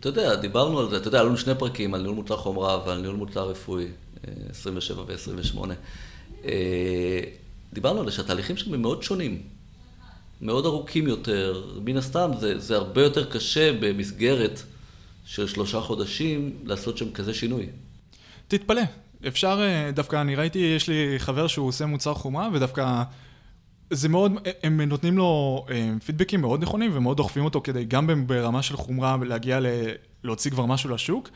אתה 0.00 0.08
יודע, 0.08 0.34
דיברנו 0.34 0.78
על 0.78 0.90
זה, 0.90 0.96
אתה 0.96 1.08
יודע, 1.08 1.20
עלו 1.20 1.36
שני 1.36 1.54
פרקים 1.58 1.94
על 1.94 2.00
ניהול 2.00 2.16
מוצר 2.16 2.36
חומרה 2.36 2.86
ועל 2.86 3.00
ניהול 3.00 3.16
מוצר 3.16 3.50
רפואי, 3.50 3.86
27 4.50 5.02
ו-28. 5.06 5.58
דיברנו 7.72 8.00
על 8.00 8.06
זה 8.06 8.12
שהתהליכים 8.12 8.56
שם 8.56 8.74
הם 8.74 8.82
מאוד 8.82 9.02
שונים, 9.02 9.42
מאוד 10.42 10.66
ארוכים 10.66 11.08
יותר. 11.08 11.62
מן 11.84 11.96
הסתם 11.96 12.30
זה, 12.40 12.58
זה 12.58 12.76
הרבה 12.76 13.02
יותר 13.02 13.30
קשה 13.30 13.72
במסגרת 13.80 14.62
של 15.24 15.46
שלושה 15.46 15.80
חודשים 15.80 16.56
לעשות 16.64 16.98
שם 16.98 17.12
כזה 17.12 17.34
שינוי. 17.34 17.66
תתפלא. 18.48 18.82
אפשר, 19.28 19.60
דווקא 19.94 20.20
אני 20.20 20.34
ראיתי, 20.34 20.58
יש 20.58 20.88
לי 20.88 21.14
חבר 21.18 21.46
שהוא 21.46 21.68
עושה 21.68 21.86
מוצר 21.86 22.14
חומה, 22.14 22.48
ודווקא 22.52 23.02
זה 23.90 24.08
מאוד, 24.08 24.32
הם 24.62 24.80
נותנים 24.80 25.18
לו 25.18 25.64
פידבקים 26.04 26.40
מאוד 26.40 26.62
נכונים 26.62 26.90
ומאוד 26.94 27.16
דוחפים 27.16 27.44
אותו 27.44 27.60
כדי 27.60 27.84
גם 27.84 28.26
ברמה 28.26 28.62
של 28.62 28.76
חומרה 28.76 29.16
להגיע 29.22 29.60
ל... 29.60 29.66
להוציא 30.24 30.50
כבר 30.50 30.66
משהו 30.66 30.90
לשוק. 30.90 31.30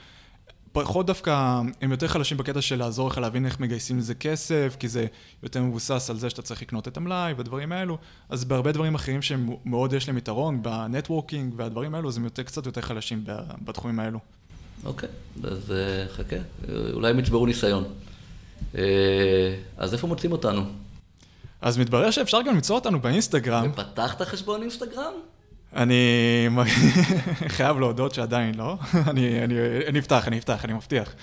פחות 0.73 1.07
דווקא, 1.07 1.61
הם 1.81 1.91
יותר 1.91 2.09
חלשים 2.09 2.37
בקטע 2.39 2.63
של 2.63 2.79
לעזור 2.79 3.09
לך 3.09 3.19
להבין 3.19 3.47
איך 3.47 3.61
מגייסים 3.61 3.99
לזה 3.99 4.15
כסף, 4.15 4.77
כי 4.79 4.89
זה 4.89 5.07
יותר 5.43 5.63
מבוסס 5.63 6.11
על 6.11 6.17
זה 6.17 6.31
שאתה 6.31 6.43
צריך 6.43 6.63
לקנות 6.63 6.89
את 6.89 6.97
המלאי 6.97 7.33
והדברים 7.33 7.73
האלו. 7.73 7.99
אז 8.29 8.45
בהרבה 8.45 8.73
דברים 8.73 8.95
אחרים 8.95 9.23
שהם 9.23 9.51
מאוד 9.65 9.93
יש 9.93 10.09
להם 10.09 10.19
יתרון, 10.19 10.63
בנטוורקינג 10.63 11.55
והדברים 11.57 11.95
האלו, 11.95 12.09
אז 12.09 12.17
הם 12.17 12.25
יותר, 12.25 12.43
קצת 12.43 12.67
יותר 12.67 12.81
חלשים 12.81 13.25
בתחומים 13.65 14.01
האלו. 14.01 14.19
אוקיי, 14.85 15.09
אז 15.45 15.75
חכה, 16.17 16.37
אולי 16.93 17.11
הם 17.11 17.19
יצברו 17.19 17.47
ניסיון. 17.47 17.85
אז 19.77 19.93
איפה 19.93 20.07
מוצאים 20.07 20.33
אותנו? 20.33 20.63
אז 21.61 21.79
מתברר 21.79 22.11
שאפשר 22.11 22.43
גם 22.43 22.55
למצוא 22.55 22.75
אותנו 22.77 23.01
באינסטגרם. 23.01 23.71
ופתחת 23.73 24.23
חשבון 24.23 24.63
אינסטגרם? 24.63 25.13
אני 25.77 26.49
חייב 27.57 27.79
להודות 27.79 28.15
שעדיין 28.15 28.55
לא. 28.55 28.77
אני, 29.11 29.45
אני, 29.45 29.55
אני 29.87 29.99
אפתח, 29.99 30.29
אני 30.29 30.39
אפתח, 30.39 30.65
אני 30.65 30.73
מבטיח. 30.73 31.15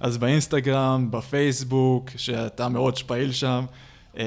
אז 0.00 0.18
באינסטגרם, 0.18 1.10
בפייסבוק, 1.10 2.10
שאתה 2.16 2.68
מאוד 2.68 2.98
פעיל 2.98 3.32
שם. 3.32 3.64
אמ, 4.16 4.22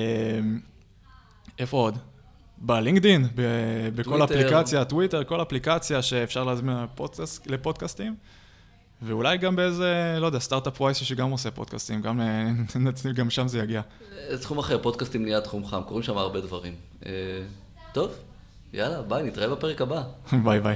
איפה 1.60 1.78
עוד? 1.78 1.98
בלינקדין, 2.58 3.28
בכל 3.96 4.24
אפליקציה, 4.24 4.86
טוויטר, 4.86 5.24
כל 5.24 5.42
אפליקציה 5.42 6.02
שאפשר 6.02 6.44
להזמין 6.44 6.78
לפודקאסטים. 7.46 8.16
ואולי 9.02 9.38
גם 9.38 9.56
באיזה, 9.56 10.18
לא 10.20 10.26
יודע, 10.26 10.40
startup 10.40 10.82
wise 10.82 10.98
שגם 10.98 11.32
עושה 11.32 11.52
פודקאסטים, 11.52 12.02
גם, 12.02 12.22
גם 13.16 13.30
שם 13.30 13.48
זה 13.48 13.60
יגיע. 13.60 13.82
תחום 14.42 14.60
אחר, 14.60 14.78
פודקאסטים 14.82 15.24
נהיה 15.24 15.42
תחום 15.42 15.66
חם, 15.66 15.82
קורים 15.84 16.04
שם 16.04 16.18
הרבה 16.18 16.42
דברים. 16.42 16.76
טוב, 17.94 18.12
יאללה, 18.74 19.02
ביי, 19.02 19.24
נתראה 19.24 19.48
בפרק 19.48 19.82
הבא. 19.82 20.04
ביי 20.46 20.60
ביי. 20.60 20.76